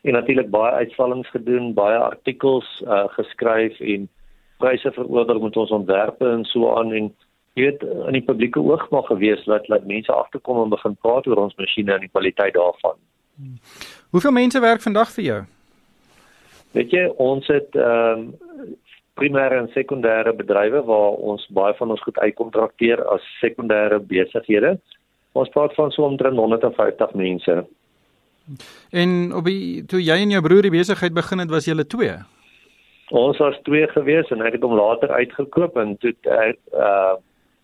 En 0.04 0.12
natuurlik 0.12 0.50
baie 0.50 0.72
uitvallings 0.84 1.30
gedoen, 1.32 1.72
baie 1.74 1.96
artikels 1.96 2.66
uh, 2.84 3.06
geskryf 3.16 3.80
en 3.80 4.08
pryse 4.58 4.92
veroorder 4.92 5.40
met 5.40 5.56
ons 5.56 5.70
ontwerpe 5.70 6.28
en 6.28 6.44
so 6.44 6.74
aan. 6.76 6.92
En 6.92 7.14
jy 7.54 7.68
weet 7.68 7.82
in 7.82 8.16
die 8.16 8.24
publieke 8.26 8.60
oog 8.60 8.88
maar 8.90 9.06
gewees 9.08 9.42
dat 9.46 9.66
dat 9.70 9.86
mense 9.86 10.12
agterkom 10.12 10.62
en 10.62 10.72
begin 10.74 10.96
praat 11.02 11.26
oor 11.26 11.44
ons 11.46 11.54
masjiene 11.58 11.94
en 11.94 12.06
die 12.06 12.10
kwaliteit 12.10 12.54
daarvan. 12.54 12.98
Hoeveel 14.10 14.34
mense 14.34 14.60
werk 14.60 14.82
vandag 14.82 15.12
vir 15.14 15.24
jou? 15.24 15.42
Weet 16.74 16.90
jy, 16.90 17.04
ons 17.22 17.46
het 17.52 17.78
ehm 17.78 18.26
um, 18.26 18.32
primêre 19.14 19.60
en 19.62 19.68
sekondêre 19.70 20.32
bedrywe 20.34 20.80
waar 20.88 21.12
ons 21.22 21.44
baie 21.54 21.74
van 21.78 21.92
ons 21.94 22.02
goed 22.02 22.16
uitkontrakteer 22.18 22.98
as 23.12 23.26
sekondêre 23.38 24.00
besighede. 24.02 24.72
Ons 25.38 25.52
praat 25.54 25.74
van 25.74 25.92
so 25.94 26.02
omtrent 26.02 26.34
150 26.34 27.12
mense. 27.14 27.54
En 28.90 29.12
op 29.38 29.46
die 29.46 29.84
toe 29.86 30.00
jy 30.02 30.16
en 30.24 30.34
jou 30.34 30.42
broer 30.42 30.66
die 30.66 30.74
besigheid 30.74 31.14
begin 31.14 31.44
het, 31.44 31.52
was 31.54 31.68
julle 31.70 31.86
twee. 31.86 32.16
Ons 33.14 33.38
was 33.38 33.54
twee 33.68 33.86
gewees 33.94 34.34
en 34.34 34.42
ek 34.42 34.58
het 34.58 34.66
hom 34.66 34.74
later 34.74 35.14
uitgekoop 35.14 35.78
en 35.78 35.94
toe 36.02 36.14
ek 36.24 36.58
uh 36.74 37.14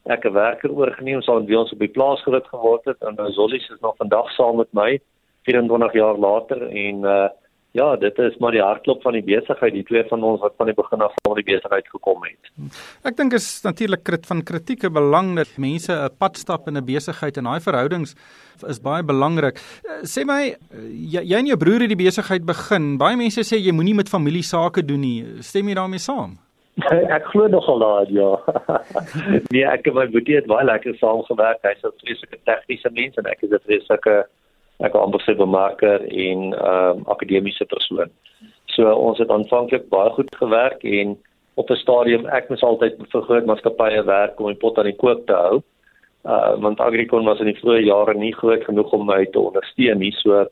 ek 0.04 0.24
'n 0.24 0.32
werker 0.32 0.70
oorgeneem 0.70 1.22
saam 1.22 1.44
met 1.44 1.56
ons 1.56 1.72
op 1.72 1.78
die 1.78 1.94
plaas 1.96 2.22
groot 2.22 2.46
geword 2.46 2.84
het 2.84 3.02
en 3.02 3.14
nou 3.14 3.32
Zollies 3.32 3.68
is 3.70 3.80
nog 3.80 3.96
vandag 3.96 4.30
saam 4.30 4.56
met 4.56 4.72
my 4.72 5.00
24 5.42 5.92
jaar 5.92 6.16
later 6.16 6.68
en 6.68 7.04
uh 7.04 7.28
Ja, 7.78 7.92
dit 7.96 8.16
is 8.18 8.34
maar 8.42 8.50
die 8.50 8.62
hartklop 8.62 9.04
van 9.06 9.14
die 9.14 9.22
besigheid, 9.22 9.76
die 9.76 9.84
twee 9.86 10.02
van 10.08 10.24
ons 10.26 10.40
wat 10.42 10.56
van 10.58 10.66
die 10.66 10.74
begin 10.74 11.04
af 11.06 11.12
van 11.22 11.36
die 11.38 11.46
besigheid 11.46 11.86
gekom 11.92 12.24
het. 12.26 12.50
Ek 13.06 13.14
dink 13.18 13.36
is 13.38 13.46
natuurlik 13.62 14.02
krit 14.08 14.26
van 14.26 14.42
kritieke 14.42 14.90
belang 14.90 15.36
dat 15.38 15.54
mense 15.54 15.92
'n 15.92 16.10
pad 16.18 16.36
stap 16.36 16.66
in 16.66 16.76
'n 16.76 16.84
besigheid 16.84 17.36
en 17.38 17.44
daai 17.44 17.60
verhoudings 17.60 18.16
is 18.66 18.82
baie 18.82 19.02
belangrik. 19.02 19.62
Eh, 19.86 20.02
sê 20.02 20.26
my 20.26 20.56
jy, 21.14 21.22
jy 21.22 21.38
en 21.38 21.46
jou 21.46 21.56
broer 21.56 21.80
het 21.80 21.94
die 21.94 22.04
besigheid 22.04 22.44
begin. 22.44 22.98
Baie 22.98 23.16
mense 23.16 23.40
sê 23.40 23.56
jy 23.56 23.72
moenie 23.72 23.94
met 23.94 24.08
familie 24.08 24.42
sake 24.42 24.82
doen 24.84 25.00
nie. 25.00 25.24
Stem 25.40 25.68
jy 25.68 25.74
daarmee 25.74 25.98
saam? 25.98 26.38
ek 27.16 27.24
glo 27.32 27.46
nogal 27.48 27.82
daai 27.82 28.12
ja. 28.14 28.30
nee, 29.52 29.64
ek 29.66 29.88
en 29.90 29.96
my 29.98 30.06
boetie 30.12 30.36
het 30.38 30.46
baie 30.50 30.64
lekker 30.64 30.96
saamgewerk. 31.00 31.64
Hy's 31.66 31.82
'n 31.84 31.96
vreeslike 32.02 32.38
tegniese 32.48 32.90
mens 32.98 33.16
en 33.16 33.26
ek 33.26 33.42
is 33.42 33.52
'n 33.52 33.64
vreeslike 33.66 34.14
ek 34.80 34.94
was 34.94 35.02
amper 35.04 35.22
sê 35.24 35.36
bemarker 35.36 36.06
en 36.08 36.54
ehm 36.54 37.00
um, 37.00 37.02
akademiese 37.14 37.66
persoon. 37.68 38.10
So 38.76 38.92
ons 38.94 39.18
het 39.18 39.30
aanvanklik 39.30 39.88
baie 39.90 40.10
goed 40.16 40.30
gewerk 40.42 40.84
en 40.84 41.18
op 41.54 41.70
'n 41.70 41.82
stadium 41.82 42.26
ek 42.26 42.48
moes 42.48 42.62
altyd 42.62 42.96
vir 43.12 43.22
groot 43.22 43.46
maatskappye 43.46 44.04
werk 44.04 44.40
om 44.40 44.46
die 44.46 44.62
pot 44.62 44.78
aan 44.78 44.90
die 44.90 45.00
kook 45.02 45.26
te 45.26 45.36
hou. 45.36 45.62
Uh 46.24 46.54
want 46.60 46.80
Agricon 46.80 47.24
was 47.24 47.40
in 47.40 47.50
die 47.52 47.60
vroeë 47.60 47.84
jare 47.84 48.14
nie 48.14 48.32
groot 48.32 48.64
genoeg 48.64 48.92
om 48.92 49.06
my 49.06 49.24
te 49.26 49.40
ondersteun 49.40 49.98
nie. 49.98 50.12
So 50.12 50.46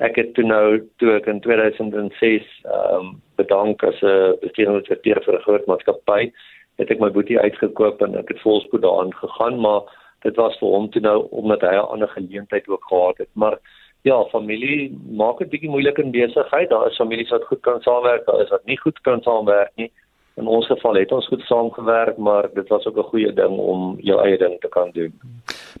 ek 0.00 0.16
het 0.16 0.34
toe 0.34 0.44
nou 0.44 0.88
toe 1.00 1.14
ek 1.16 1.26
in 1.26 1.40
2006 1.40 2.44
ehm 2.64 2.98
um, 2.98 3.22
bedank 3.36 3.82
as 3.84 4.02
'n 4.02 4.36
bestuurder 4.40 5.22
vir 5.24 5.34
'n 5.34 5.42
groot 5.42 5.66
maatskappy, 5.66 6.32
het 6.78 6.90
ek 6.90 7.00
my 7.00 7.10
boetie 7.10 7.40
uitgekoop 7.40 8.02
en 8.02 8.16
ek 8.16 8.28
het 8.28 8.40
volspoed 8.40 8.82
daarin 8.82 9.14
gegaan, 9.14 9.60
maar 9.60 9.82
dit 10.22 10.36
was 10.36 10.58
vir 10.58 10.68
hom 10.68 10.90
toe 10.90 11.02
nou 11.02 11.28
omdat 11.30 11.60
hy 11.60 11.74
'n 11.74 11.90
ander 11.92 12.08
geleentheid 12.08 12.68
ook 12.68 12.84
gehad 12.88 13.18
het. 13.18 13.28
Maar 13.34 13.58
ja, 14.02 14.24
familie 14.24 14.98
maak 15.10 15.38
dit 15.38 15.50
bietjie 15.50 15.70
moeilik 15.70 15.98
in 15.98 16.10
besigheid. 16.10 16.68
Daar 16.70 16.86
is 16.86 16.96
families 16.96 17.30
wat 17.30 17.44
goed 17.44 17.60
kan 17.60 17.80
saamwerk, 17.82 18.26
daar 18.26 18.40
is 18.40 18.50
wat 18.50 18.64
nie 18.64 18.78
goed 18.78 19.00
kan 19.00 19.22
saamwerk 19.22 19.70
nie. 19.74 19.90
In 20.36 20.46
ons 20.46 20.66
geval 20.68 21.00
het 21.00 21.12
ons 21.12 21.26
goed 21.26 21.42
saamgewerk, 21.48 22.16
maar 22.16 22.48
dit 22.54 22.68
was 22.68 22.86
ook 22.86 22.98
'n 22.98 23.10
goeie 23.10 23.32
ding 23.32 23.58
om 23.58 23.96
jou 24.00 24.20
eie 24.20 24.38
ding 24.38 24.60
te 24.60 24.68
kan 24.68 24.90
doen. 24.92 25.12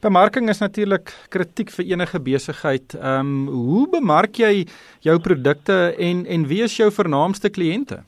Bemarking 0.00 0.48
is 0.48 0.60
natuurlik 0.60 1.12
kritiek 1.28 1.70
vir 1.70 1.84
enige 1.84 2.20
besigheid. 2.20 2.94
Ehm 2.94 3.20
um, 3.20 3.46
hoe 3.46 3.88
bemark 3.88 4.36
jy 4.36 4.66
jou 5.00 5.18
produkte 5.20 5.94
en 5.98 6.26
en 6.26 6.46
wie 6.46 6.62
is 6.62 6.76
jou 6.76 6.90
vernaamste 6.90 7.50
kliënte? 7.50 8.02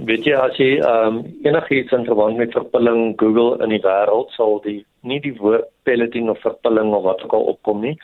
weet 0.00 0.24
jy 0.24 0.36
as 0.38 0.56
jy 0.56 0.70
ehm 0.80 1.18
um, 1.18 1.20
enigiets 1.44 1.92
in 1.92 2.06
verband 2.08 2.38
met 2.40 2.54
verpilling 2.56 3.12
Google 3.20 3.60
in 3.64 3.74
die 3.74 3.82
wêreld 3.84 4.32
sal 4.36 4.60
die 4.64 4.80
nie 5.04 5.20
die 5.20 5.34
woord 5.36 5.68
pelleting 5.84 6.30
of 6.32 6.40
verpilling 6.40 6.94
of 6.96 7.04
wat 7.04 7.22
ook 7.24 7.34
al 7.36 7.50
opkom 7.52 7.82
nie 7.84 7.96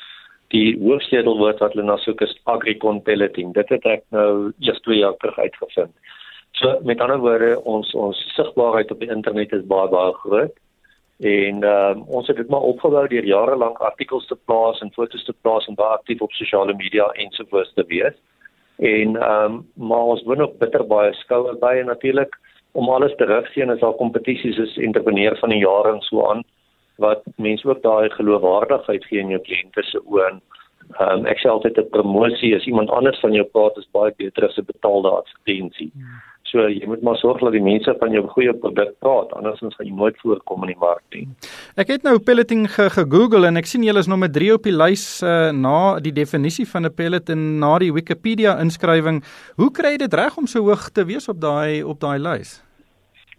die 0.52 0.76
woordsleutelwoord 0.80 1.60
wat 1.64 1.72
hulle 1.72 1.86
na 1.88 1.96
soek 2.04 2.20
is 2.26 2.36
agricon 2.44 3.00
pelleting 3.08 3.54
dit 3.56 3.72
het 3.72 3.86
ek 3.86 4.04
nou 4.12 4.52
eers 4.60 4.82
2 4.84 5.00
jaar 5.00 5.16
terug 5.22 5.38
uitgevind 5.38 5.94
so 6.58 6.78
met 6.82 7.00
ander 7.00 7.18
woorde 7.18 7.52
ons 7.64 7.94
ons 7.94 8.22
sigbaarheid 8.36 8.90
op 8.90 9.00
die 9.00 9.10
internet 9.10 9.52
is 9.52 9.66
baie 9.74 9.88
baie 9.88 10.14
groot 10.22 10.56
en 11.18 11.62
ehm 11.64 11.98
um, 11.98 12.02
ons 12.20 12.26
het 12.30 12.36
dit 12.36 12.48
maar 12.48 12.70
opgebou 12.72 13.06
deur 13.08 13.24
jare 13.24 13.56
lank 13.56 13.78
artikels 13.90 14.26
te 14.26 14.36
plaas 14.46 14.80
en 14.80 14.92
foto's 14.94 15.24
te 15.24 15.34
plaas 15.42 15.66
en 15.68 15.74
baie 15.74 15.98
aktief 15.98 16.20
op 16.22 16.32
sosiale 16.32 16.74
media 16.74 17.06
ensovoorts 17.26 17.74
te 17.74 17.84
wees 17.94 18.18
En 18.78 19.16
ehm 19.16 19.52
um, 19.52 19.66
maar 19.74 19.98
ons 20.14 20.22
win 20.22 20.40
ook 20.40 20.58
bitter 20.58 20.86
baie 20.86 21.12
skoue 21.12 21.56
by 21.58 21.72
en 21.80 21.86
natuurlik 21.90 22.38
om 22.72 22.88
alles 22.88 23.14
te 23.16 23.24
regsien 23.24 23.70
is 23.70 23.82
al 23.82 23.94
kompetisies 23.98 24.54
soos 24.54 24.76
entrepreneur 24.76 25.34
van 25.38 25.50
die 25.50 25.58
jaar 25.58 25.88
en 25.92 26.00
so 26.00 26.22
aan 26.30 26.44
wat 27.02 27.24
mense 27.36 27.68
ook 27.68 27.82
daai 27.82 28.10
geloofwaardigheid 28.10 29.04
gee 29.04 29.18
in 29.18 29.34
jou 29.34 29.40
kliënte 29.42 29.82
se 29.82 29.98
oë. 30.04 30.28
Ehm 31.00 31.10
um, 31.10 31.26
ek 31.26 31.42
sê 31.42 31.50
altyd 31.50 31.78
'n 31.78 31.90
promosie 31.90 32.54
as 32.56 32.66
iemand 32.70 32.90
anders 32.90 33.18
van 33.20 33.34
jou 33.34 33.44
praat 33.44 33.76
is 33.82 33.90
baie 33.98 34.14
beter 34.16 34.46
as 34.46 34.58
'n 34.58 34.70
betaalde 34.70 35.10
advertensie. 35.10 35.90
Hmm. 35.94 36.22
So 36.48 36.64
jy 36.64 36.86
moet 36.88 37.02
maar 37.04 37.18
sorg 37.20 37.42
dat 37.44 37.52
die 37.52 37.62
mense 37.64 37.92
van 38.00 38.14
jou 38.14 38.22
goeie 38.32 38.54
produk 38.56 38.94
praat, 39.04 39.32
anders 39.36 39.60
gaan 39.60 39.74
jy 39.84 39.92
nooit 39.92 40.16
voorkom 40.22 40.64
in 40.64 40.72
die 40.72 40.80
mark 40.80 41.02
nie. 41.12 41.26
Ek 41.76 41.90
het 41.92 42.06
nou 42.06 42.16
pelleting 42.24 42.64
gegoogel 42.72 43.44
ge 43.44 43.50
en 43.50 43.60
ek 43.60 43.68
sien 43.68 43.84
julle 43.84 44.00
is 44.00 44.08
nommer 44.08 44.30
3 44.32 44.54
op 44.56 44.64
die 44.64 44.72
lys 44.72 45.04
uh, 45.20 45.50
na 45.52 45.98
die 46.00 46.14
definisie 46.16 46.64
van 46.70 46.88
'n 46.88 46.94
pellet 46.94 47.28
en 47.28 47.58
na 47.60 47.78
die 47.78 47.92
Wikipedia 47.92 48.56
inskrywing. 48.62 49.20
Hoe 49.60 49.70
kry 49.70 49.92
jy 49.96 50.04
dit 50.06 50.14
reg 50.14 50.38
om 50.38 50.46
so 50.46 50.64
hoog 50.64 50.88
te 50.90 51.04
wees 51.04 51.28
op 51.28 51.40
daai 51.40 51.84
op 51.84 52.00
daai 52.00 52.18
lys? 52.18 52.62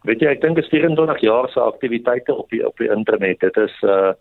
Weet 0.05 0.21
jy, 0.21 0.29
ek 0.29 0.41
dink 0.41 0.55
dit 0.55 0.63
is 0.63 0.71
24 0.71 1.19
jaar 1.21 1.49
se 1.49 1.59
aktiwiteite 1.59 2.33
op 2.33 2.49
die 2.49 2.61
op 2.65 2.77
die 2.77 2.91
internet. 2.91 3.39
Dit 3.39 3.57
is 3.57 3.73
uh 3.83 4.13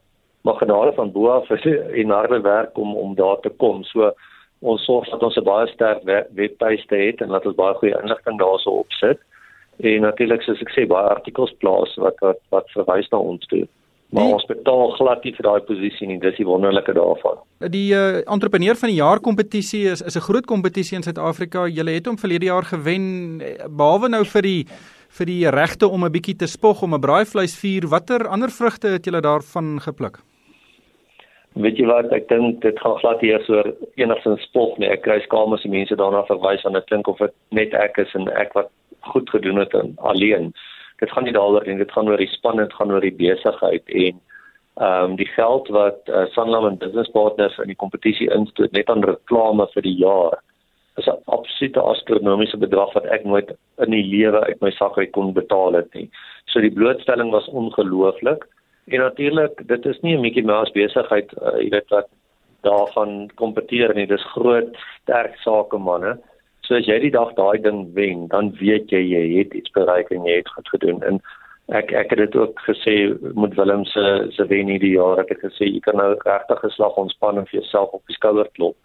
maar 0.46 0.54
genade 0.54 0.92
van 0.94 1.12
bo 1.12 1.28
af 1.28 1.50
en 1.50 2.10
harde 2.10 2.40
werk 2.40 2.78
om 2.78 2.96
om 2.96 3.14
daar 3.14 3.40
te 3.40 3.50
kom. 3.50 3.82
So 3.84 4.12
ons 4.60 4.84
sorg 4.84 5.08
dat 5.10 5.22
ons 5.22 5.36
'n 5.36 5.44
baie 5.44 5.66
sterk 5.66 6.02
webtuiste 6.34 6.96
het 6.96 7.20
en 7.20 7.28
dat 7.28 7.46
ons 7.46 7.54
baie 7.54 7.74
goeie 7.74 8.00
inligting 8.02 8.38
daarso 8.38 8.70
opsit. 8.70 9.18
En 9.78 10.00
natuurlik 10.00 10.42
soos 10.42 10.60
ek 10.60 10.72
sê 10.74 10.86
baie 10.86 11.08
artikels 11.08 11.54
plaas 11.58 11.94
wat 11.96 12.18
wat 12.20 12.40
wat 12.50 12.70
verwys 12.74 13.08
na 13.10 13.18
ons 13.18 13.46
toe. 13.46 13.66
Maar 14.10 14.24
die, 14.24 14.32
ons 14.32 14.46
betaal 14.48 14.90
glad 14.96 15.24
nie 15.24 15.34
vir 15.36 15.44
daai 15.44 15.60
posisie 15.60 16.06
nie. 16.08 16.18
Dis 16.18 16.36
die 16.36 16.46
wonderlike 16.46 16.92
daarvan. 16.96 17.36
Die 17.70 17.92
uh, 17.92 18.22
entrepreneur 18.24 18.76
van 18.76 18.88
die 18.88 18.98
jaar 18.98 19.20
kompetisie 19.20 19.84
is 19.90 20.02
is 20.02 20.16
'n 20.16 20.26
groot 20.28 20.46
kompetisie 20.46 20.96
in 20.96 21.02
Suid-Afrika. 21.02 21.66
Julle 21.66 21.90
het 21.90 22.06
hom 22.06 22.18
verlede 22.18 22.46
jaar 22.46 22.64
gewen 22.64 23.38
behalwe 23.68 24.08
nou 24.08 24.24
vir 24.24 24.42
die 24.42 24.66
vir 25.08 25.26
die 25.26 25.50
regte 25.50 25.88
om 25.88 26.04
'n 26.04 26.12
bietjie 26.12 26.36
te 26.36 26.46
spog 26.46 26.82
om 26.82 26.94
'n 26.94 27.00
braaivleisvuur. 27.00 27.88
Watter 27.88 28.28
ander 28.28 28.50
vrugte 28.50 28.88
het 28.88 29.04
julle 29.04 29.20
daarvan 29.20 29.80
gepluk? 29.80 30.18
Weet 31.58 31.78
jy 31.80 31.86
wat, 31.90 32.12
ek 32.14 32.28
dink 32.30 32.60
dit 32.62 32.76
gaan 32.78 32.98
glad 33.00 33.22
hier 33.24 33.42
oor 33.50 33.66
enigstens 33.98 34.44
spog 34.46 34.76
nie. 34.78 34.90
Ek 34.94 35.02
kry 35.02 35.18
skaam 35.24 35.54
as 35.56 35.64
die 35.66 35.72
mense 35.72 35.96
daarna 35.98 36.22
verwys 36.28 36.64
aan 36.66 36.78
dit 36.78 36.86
klink 36.86 37.08
of 37.10 37.18
dit 37.18 37.34
net 37.50 37.74
ek 37.74 37.98
is 37.98 38.14
en 38.14 38.28
ek 38.30 38.54
wat 38.54 38.70
goed 39.10 39.30
gedoen 39.34 39.58
het 39.58 39.74
alleen. 39.96 40.52
Dit 41.02 41.10
gaan 41.10 41.26
nie 41.26 41.34
daaroor 41.34 41.66
nie, 41.66 41.78
dit 41.80 41.94
gaan 41.94 42.10
oor 42.10 42.20
die 42.22 42.30
span, 42.30 42.62
dit 42.62 42.74
gaan 42.78 42.92
oor 42.94 43.02
die 43.02 43.14
besigheid 43.14 43.94
en 44.04 44.20
ehm 44.78 45.10
um, 45.10 45.14
die 45.18 45.26
geld 45.26 45.66
wat 45.74 46.06
uh, 46.06 46.28
Sanlam 46.30 46.68
en 46.68 46.76
Business 46.78 47.10
Partners 47.10 47.56
in 47.58 47.72
die 47.72 47.80
kompetisie 47.80 48.28
instoot 48.30 48.70
net 48.76 48.90
aan 48.92 49.02
reklame 49.02 49.66
vir 49.72 49.82
die 49.82 49.96
jaar 49.98 50.36
is 51.02 51.08
'n 51.10 51.18
absolute 51.26 51.82
astronomiese 51.82 52.58
bedrag 52.62 52.92
wat 52.94 53.06
ek 53.16 53.24
nooit 53.24 53.50
in 53.86 53.90
die 53.90 54.06
lewe 54.06 54.44
uit 54.46 54.60
my 54.60 54.70
sak 54.70 54.98
uit 54.98 55.10
kon 55.10 55.32
betaal 55.32 55.74
het 55.74 55.90
nie. 55.94 56.06
So 56.46 56.60
die 56.60 56.70
blootstelling 56.78 57.30
was 57.30 57.48
ongelooflik. 57.48 58.46
En 58.88 58.98
natuurlik, 59.04 59.60
dit 59.68 59.86
is 59.86 60.00
nie 60.00 60.16
'n 60.16 60.20
Mickey 60.20 60.42
Mouse 60.42 60.72
besigheid, 60.72 61.32
uh, 61.42 61.60
jy 61.60 61.68
weet 61.68 61.88
wat 61.88 62.08
daarvan 62.62 63.30
kompeteer 63.34 63.94
nie. 63.94 64.06
Dis 64.06 64.30
groot, 64.32 64.76
sterk 65.02 65.36
sakemanne. 65.36 66.18
So 66.60 66.74
as 66.74 66.86
jy 66.86 66.98
die 66.98 67.10
dag 67.10 67.34
daai 67.34 67.60
ding 67.62 67.94
wen, 67.94 68.26
dan 68.28 68.50
weet 68.60 68.90
jy 68.90 69.00
jy 69.00 69.38
het 69.38 69.54
iets 69.54 69.70
bereik 69.70 70.10
en 70.10 70.24
jy 70.24 70.36
het 70.36 70.48
goed 70.48 70.68
gedoen. 70.68 71.02
En 71.02 71.20
ek 71.68 71.92
ek 71.92 72.10
het 72.10 72.18
dit 72.18 72.36
ook 72.36 72.60
gesê 72.64 72.94
met 73.34 73.54
Willem 73.54 73.84
se 73.84 74.26
se 74.30 74.46
wen 74.46 74.68
hierdie 74.72 74.96
jaar 74.96 75.20
ek 75.20 75.28
het 75.28 75.40
gesê 75.44 75.68
jy 75.68 75.80
kan 75.80 75.96
nou 75.96 76.14
regtig 76.24 76.60
geslag 76.60 76.96
ontspan 76.96 77.38
en 77.38 77.46
vir 77.46 77.60
jouself 77.60 77.92
op 77.92 78.02
die 78.06 78.16
skouer 78.16 78.48
klop 78.56 78.76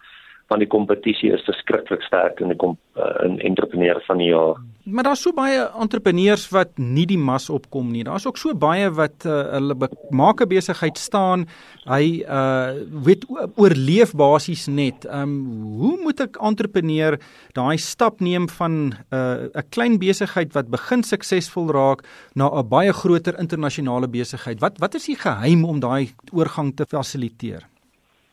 want 0.48 0.60
die 0.60 0.68
kompetisie 0.68 1.32
is 1.32 1.44
verskriklik 1.48 2.02
sterk 2.04 2.40
in 2.40 2.52
die 2.52 2.58
kom, 2.60 2.76
uh, 3.00 3.16
in 3.24 3.38
entrepreneur 3.40 4.00
van 4.06 4.18
die 4.20 4.28
jaar. 4.28 4.60
Maar 4.84 5.06
daar's 5.06 5.22
so 5.24 5.32
baie 5.32 5.62
entrepreneurs 5.80 6.44
wat 6.52 6.76
nie 6.76 7.06
die 7.08 7.18
mas 7.18 7.48
opkom 7.50 7.88
nie. 7.88 8.02
Daar's 8.04 8.26
ook 8.28 8.36
so 8.36 8.52
baie 8.52 8.90
wat 8.92 9.24
uh, 9.24 9.38
hulle 9.56 9.88
maak 10.10 10.40
'n 10.40 10.48
besigheid 10.48 10.98
staan. 10.98 11.46
Hy 11.88 12.20
uh 12.28 12.72
weet 13.04 13.24
oorleef 13.56 14.12
basies 14.12 14.66
net. 14.66 15.08
Um 15.08 15.32
hoe 15.80 15.96
moet 16.02 16.20
'n 16.20 16.36
entrepreneur 16.40 17.18
daai 17.52 17.78
stap 17.78 18.20
neem 18.20 18.48
van 18.48 18.72
'n 18.72 18.94
uh, 19.10 19.48
'n 19.56 19.68
klein 19.70 19.98
besigheid 19.98 20.52
wat 20.52 20.68
begin 20.68 21.02
suksesvol 21.02 21.70
raak 21.72 22.04
na 22.34 22.50
'n 22.50 22.68
baie 22.68 22.92
groter 22.92 23.38
internasionale 23.38 24.08
besigheid? 24.08 24.60
Wat 24.60 24.78
wat 24.78 24.94
is 24.94 25.06
die 25.06 25.16
geheim 25.16 25.64
om 25.64 25.80
daai 25.80 26.12
oorgang 26.32 26.76
te 26.76 26.84
fasiliteer? 26.84 27.64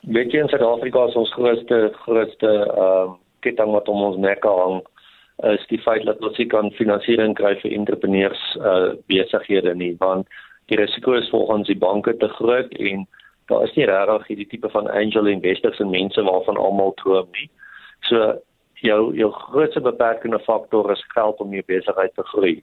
weet 0.01 0.33
jy 0.33 0.41
in 0.41 0.49
Suid-Afrika 0.49 1.05
is 1.09 1.15
ons 1.15 1.33
grootste 1.33 1.91
grootste 2.05 2.49
uh, 2.83 3.13
ketting 3.45 3.71
wat 3.71 3.89
om 3.91 4.01
ons 4.01 4.17
nekke 4.17 4.49
hang 4.49 4.81
is 5.49 5.63
die 5.69 5.81
feit 5.81 6.05
dat 6.05 6.21
ons 6.21 6.37
nie 6.37 6.47
kan 6.49 6.69
finansiering 6.77 7.33
kry 7.37 7.55
vir 7.63 7.73
entrepreneurs 7.73 8.41
uh 8.59 8.93
besighede 9.09 9.73
nie 9.75 9.95
want 9.99 10.27
die 10.69 10.77
risiko 10.79 11.13
is 11.17 11.29
volgens 11.33 11.67
die 11.67 11.77
banke 11.77 12.13
te 12.17 12.29
groot 12.37 12.73
en 12.79 13.07
daar 13.49 13.63
is 13.67 13.73
nie 13.75 13.87
regtig 13.89 14.27
hierdie 14.27 14.49
tipe 14.53 14.69
van 14.69 14.87
angel 14.87 15.27
investors 15.27 15.79
en 15.83 15.89
mense 15.91 16.23
waarvan 16.23 16.57
almal 16.57 16.93
droom 17.01 17.27
nie. 17.39 17.49
So 18.07 18.37
jou 18.81 18.99
jou 19.17 19.31
grootste 19.31 19.81
beperkende 19.81 20.39
faktor 20.45 20.91
is 20.91 21.03
geld 21.15 21.41
om 21.43 21.53
jou 21.53 21.63
besigheid 21.67 22.13
te 22.15 22.25
groei. 22.33 22.61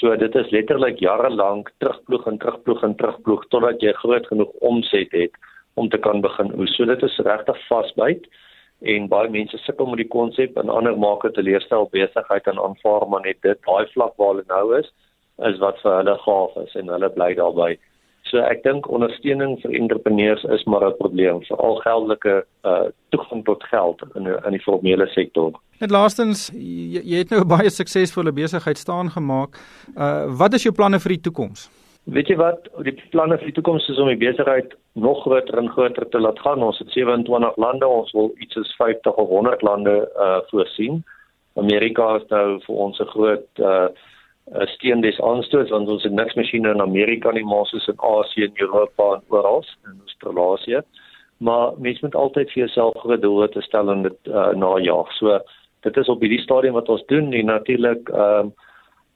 So 0.00 0.16
dit 0.16 0.34
is 0.34 0.50
letterlik 0.50 1.02
jare 1.04 1.30
lank 1.30 1.70
terugploeg 1.84 2.26
en 2.26 2.38
terugploeg 2.38 2.82
en 2.82 2.96
terugploeg 2.96 3.44
totdat 3.54 3.82
jy 3.84 3.92
groot 4.00 4.26
genoeg 4.26 4.54
omset 4.70 5.12
het 5.12 5.36
om 5.74 5.88
te 5.88 5.98
kan 5.98 6.20
begin 6.24 6.54
oes. 6.58 6.72
So 6.76 6.88
dit 6.88 7.02
is 7.02 7.20
regtig 7.26 7.60
vasbyt 7.68 8.26
en 8.82 9.08
baie 9.08 9.30
mense 9.30 9.58
sukkel 9.58 9.86
met 9.86 10.02
die 10.02 10.08
konsep 10.08 10.56
en 10.56 10.68
ander 10.68 10.98
maak 10.98 11.22
dit 11.22 11.38
'n 11.38 11.46
leerstel 11.48 11.88
besigheid 11.92 12.46
en 12.46 12.58
aanvaar 12.58 13.08
maar 13.08 13.22
net 13.22 13.42
dit 13.42 13.58
daai 13.66 13.86
vlak 13.94 14.12
waar 14.16 14.34
hulle 14.34 14.44
nou 14.48 14.78
is 14.78 14.92
is 15.50 15.58
wat 15.58 15.80
vir 15.82 15.96
hulle 15.96 16.18
gaaf 16.18 16.56
is 16.56 16.74
en 16.74 16.88
hulle 16.88 17.10
bly 17.10 17.34
daarbey. 17.34 17.78
So 18.30 18.38
ek 18.38 18.62
dink 18.62 18.86
ondersteuning 18.88 19.58
vir 19.62 19.74
entrepreneurs 19.76 20.44
is 20.44 20.64
maar 20.64 20.84
'n 20.86 20.96
probleem 20.96 21.42
vir 21.48 21.56
al 21.56 21.76
geldelike 21.84 22.44
uh 22.64 22.88
toegang 23.10 23.44
tot 23.44 23.64
geld 23.64 24.02
in 24.14 24.26
in 24.26 24.52
die 24.52 24.64
formele 24.68 25.06
sektor. 25.06 25.52
Net 25.80 25.90
laastens 25.90 26.50
jy, 26.54 27.02
jy 27.04 27.18
het 27.18 27.30
nou 27.30 27.40
'n 27.40 27.52
baie 27.56 27.70
suksesvolle 27.70 28.32
besigheid 28.32 28.78
staan 28.78 29.10
gemaak. 29.10 29.58
Uh 29.96 30.26
wat 30.38 30.54
is 30.54 30.62
jou 30.62 30.74
planne 30.74 31.00
vir 31.00 31.08
die 31.08 31.20
toekoms? 31.20 31.70
Weet 32.04 32.28
jy 32.28 32.36
wat, 32.36 32.68
die 32.82 32.94
planne 33.10 33.38
vir 33.38 33.46
die 33.46 33.54
toekoms 33.54 33.88
is 33.88 33.98
om 33.98 34.08
die 34.08 34.16
besigheid 34.16 34.74
nog 34.92 35.20
groter 35.20 35.58
en 35.58 35.70
groter 35.70 36.08
te 36.08 36.20
laat 36.20 36.40
gaan. 36.40 36.62
Ons 36.62 36.78
het 36.78 36.90
27 36.90 37.56
lande, 37.56 37.86
ons 37.86 38.12
wil 38.12 38.32
iets 38.36 38.54
soos 38.54 38.74
50 38.76 39.14
of 39.14 39.28
100 39.28 39.62
lande 39.62 40.12
uh 40.16 40.38
voorsien. 40.50 41.04
Amerika 41.54 42.16
is 42.16 42.26
nou 42.28 42.60
vir 42.66 42.74
ons 42.74 42.98
'n 43.00 43.12
groot 43.14 43.46
uh 43.58 43.88
steen 44.64 45.00
des 45.00 45.20
aanstoot 45.20 45.68
want 45.68 45.88
ons 45.88 46.02
het 46.02 46.12
niks 46.12 46.34
masjiene 46.34 46.70
in 46.70 46.80
Amerika 46.80 47.30
nie, 47.30 47.44
maar 47.44 47.58
ons 47.58 47.72
is 47.72 47.86
in 47.86 48.00
Asië 48.00 48.44
en 48.44 48.52
Europa 48.54 49.14
en 49.14 49.22
oral 49.28 49.64
in 49.84 50.00
Australië. 50.00 50.82
Maar 51.38 51.72
mens 51.78 52.00
moet 52.00 52.14
altyd 52.14 52.50
vir 52.50 52.64
jouself 52.64 52.94
groot 52.96 53.22
doele 53.22 53.48
te 53.48 53.60
stel 53.60 53.90
en 53.90 54.02
dit 54.02 54.18
uh 54.26 54.52
najaag. 54.52 55.12
So 55.12 55.38
dit 55.80 55.96
is 55.96 56.08
op 56.08 56.20
hierdie 56.20 56.42
stadium 56.42 56.74
wat 56.74 56.88
ons 56.88 57.06
doen 57.06 57.32
en 57.32 57.44
natuurlik 57.44 58.08
ehm 58.08 58.46
uh, 58.46 58.52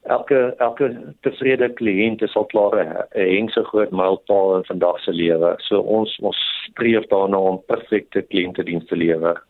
elke 0.07 0.55
elke 0.63 0.89
tevrede 1.25 1.69
kliënt 1.79 2.21
is 2.21 2.35
al 2.35 2.45
klaar 2.53 2.75
'n 2.79 3.05
hengse 3.13 3.63
groot 3.63 3.91
mylpaal 3.91 4.57
in 4.57 4.65
vandag 4.65 4.99
se 4.99 5.11
lewe. 5.11 5.55
So 5.57 5.79
ons 5.79 6.17
ons 6.21 6.37
streef 6.69 7.07
daarna 7.07 7.37
om 7.37 7.61
perfekte 7.67 8.21
kliëntediens 8.21 8.85
te 8.85 8.95
lewer. 8.95 9.43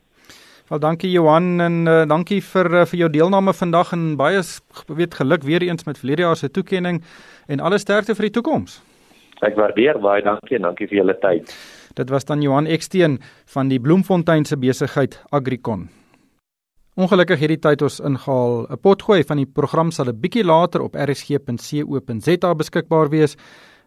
Wel 0.68 0.78
dankie 0.78 1.10
Johan 1.10 1.60
en 1.60 1.86
uh, 1.86 2.04
dankie 2.04 2.42
vir 2.44 2.66
uh, 2.74 2.84
vir 2.84 2.98
jou 2.98 3.10
deelname 3.10 3.52
vandag 3.52 3.92
en 3.92 4.16
baie 4.16 4.42
weet 4.86 5.14
geluk 5.14 5.42
weer 5.42 5.62
eens 5.62 5.84
met 5.84 5.98
verlede 5.98 6.22
jaar 6.22 6.36
se 6.36 6.50
toekenning 6.50 7.02
en 7.46 7.60
alle 7.60 7.78
sterkte 7.78 8.14
vir 8.14 8.28
die 8.28 8.34
toekoms. 8.36 8.82
Ek 9.40 9.56
waardeer 9.56 9.98
baie 9.98 10.22
dankie 10.22 10.56
en 10.56 10.62
dankie 10.62 10.88
vir 10.90 10.98
julle 10.98 11.16
tyd. 11.22 11.54
Dit 11.94 12.10
was 12.10 12.24
dan 12.24 12.42
Johan 12.42 12.66
Eksteen 12.66 13.18
van 13.54 13.68
die 13.68 13.80
Bloemfontein 13.80 14.44
se 14.44 14.56
besigheid 14.56 15.22
Agricon. 15.30 15.88
Ongelukkig 16.98 17.38
het 17.38 17.52
die 17.52 17.60
tyd 17.62 17.82
ons 17.86 18.00
ingehaal. 18.02 18.66
'n 18.66 18.74
Potgooi 18.82 19.22
van 19.24 19.38
die 19.38 19.46
program 19.46 19.90
sal 19.90 20.10
'n 20.10 20.20
bietjie 20.20 20.44
later 20.44 20.80
op 20.82 20.94
rsg.co.za 20.94 22.54
beskikbaar 22.54 23.08
wees. 23.08 23.36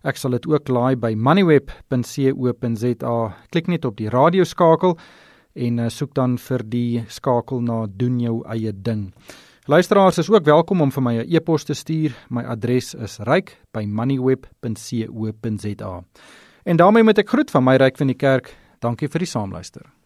Ek 0.03 0.15
sal 0.15 0.31
dit 0.31 0.47
ook 0.47 0.67
laai 0.67 0.95
by 0.95 1.13
moneyweb.co.za. 1.15 3.35
Klik 3.49 3.67
net 3.67 3.85
op 3.85 3.97
die 3.97 4.09
radioskakel 4.09 4.97
en 5.53 5.79
uh, 5.79 5.89
soek 5.89 6.13
dan 6.13 6.37
vir 6.37 6.63
die 6.63 7.03
skakel 7.07 7.61
na 7.61 7.87
doen 7.89 8.19
jou 8.19 8.43
eie 8.47 8.73
ding. 8.73 9.13
Luisteraars 9.65 10.17
is 10.17 10.29
ook 10.29 10.45
welkom 10.45 10.81
om 10.81 10.91
vir 10.91 11.03
my 11.03 11.17
'n 11.17 11.35
e-pos 11.35 11.63
te 11.63 11.73
stuur. 11.73 12.15
My 12.29 12.43
adres 12.43 12.95
is 12.95 13.19
ryk@moneyweb.co.za. 13.19 16.03
En 16.63 16.77
daarmee 16.77 17.03
moet 17.03 17.17
ek 17.17 17.29
groet 17.29 17.51
van 17.51 17.63
my 17.63 17.75
ryk 17.75 17.97
van 17.97 18.07
die 18.07 18.15
kerk. 18.15 18.55
Dankie 18.79 19.07
vir 19.07 19.19
die 19.19 19.27
saamluister. 19.27 20.00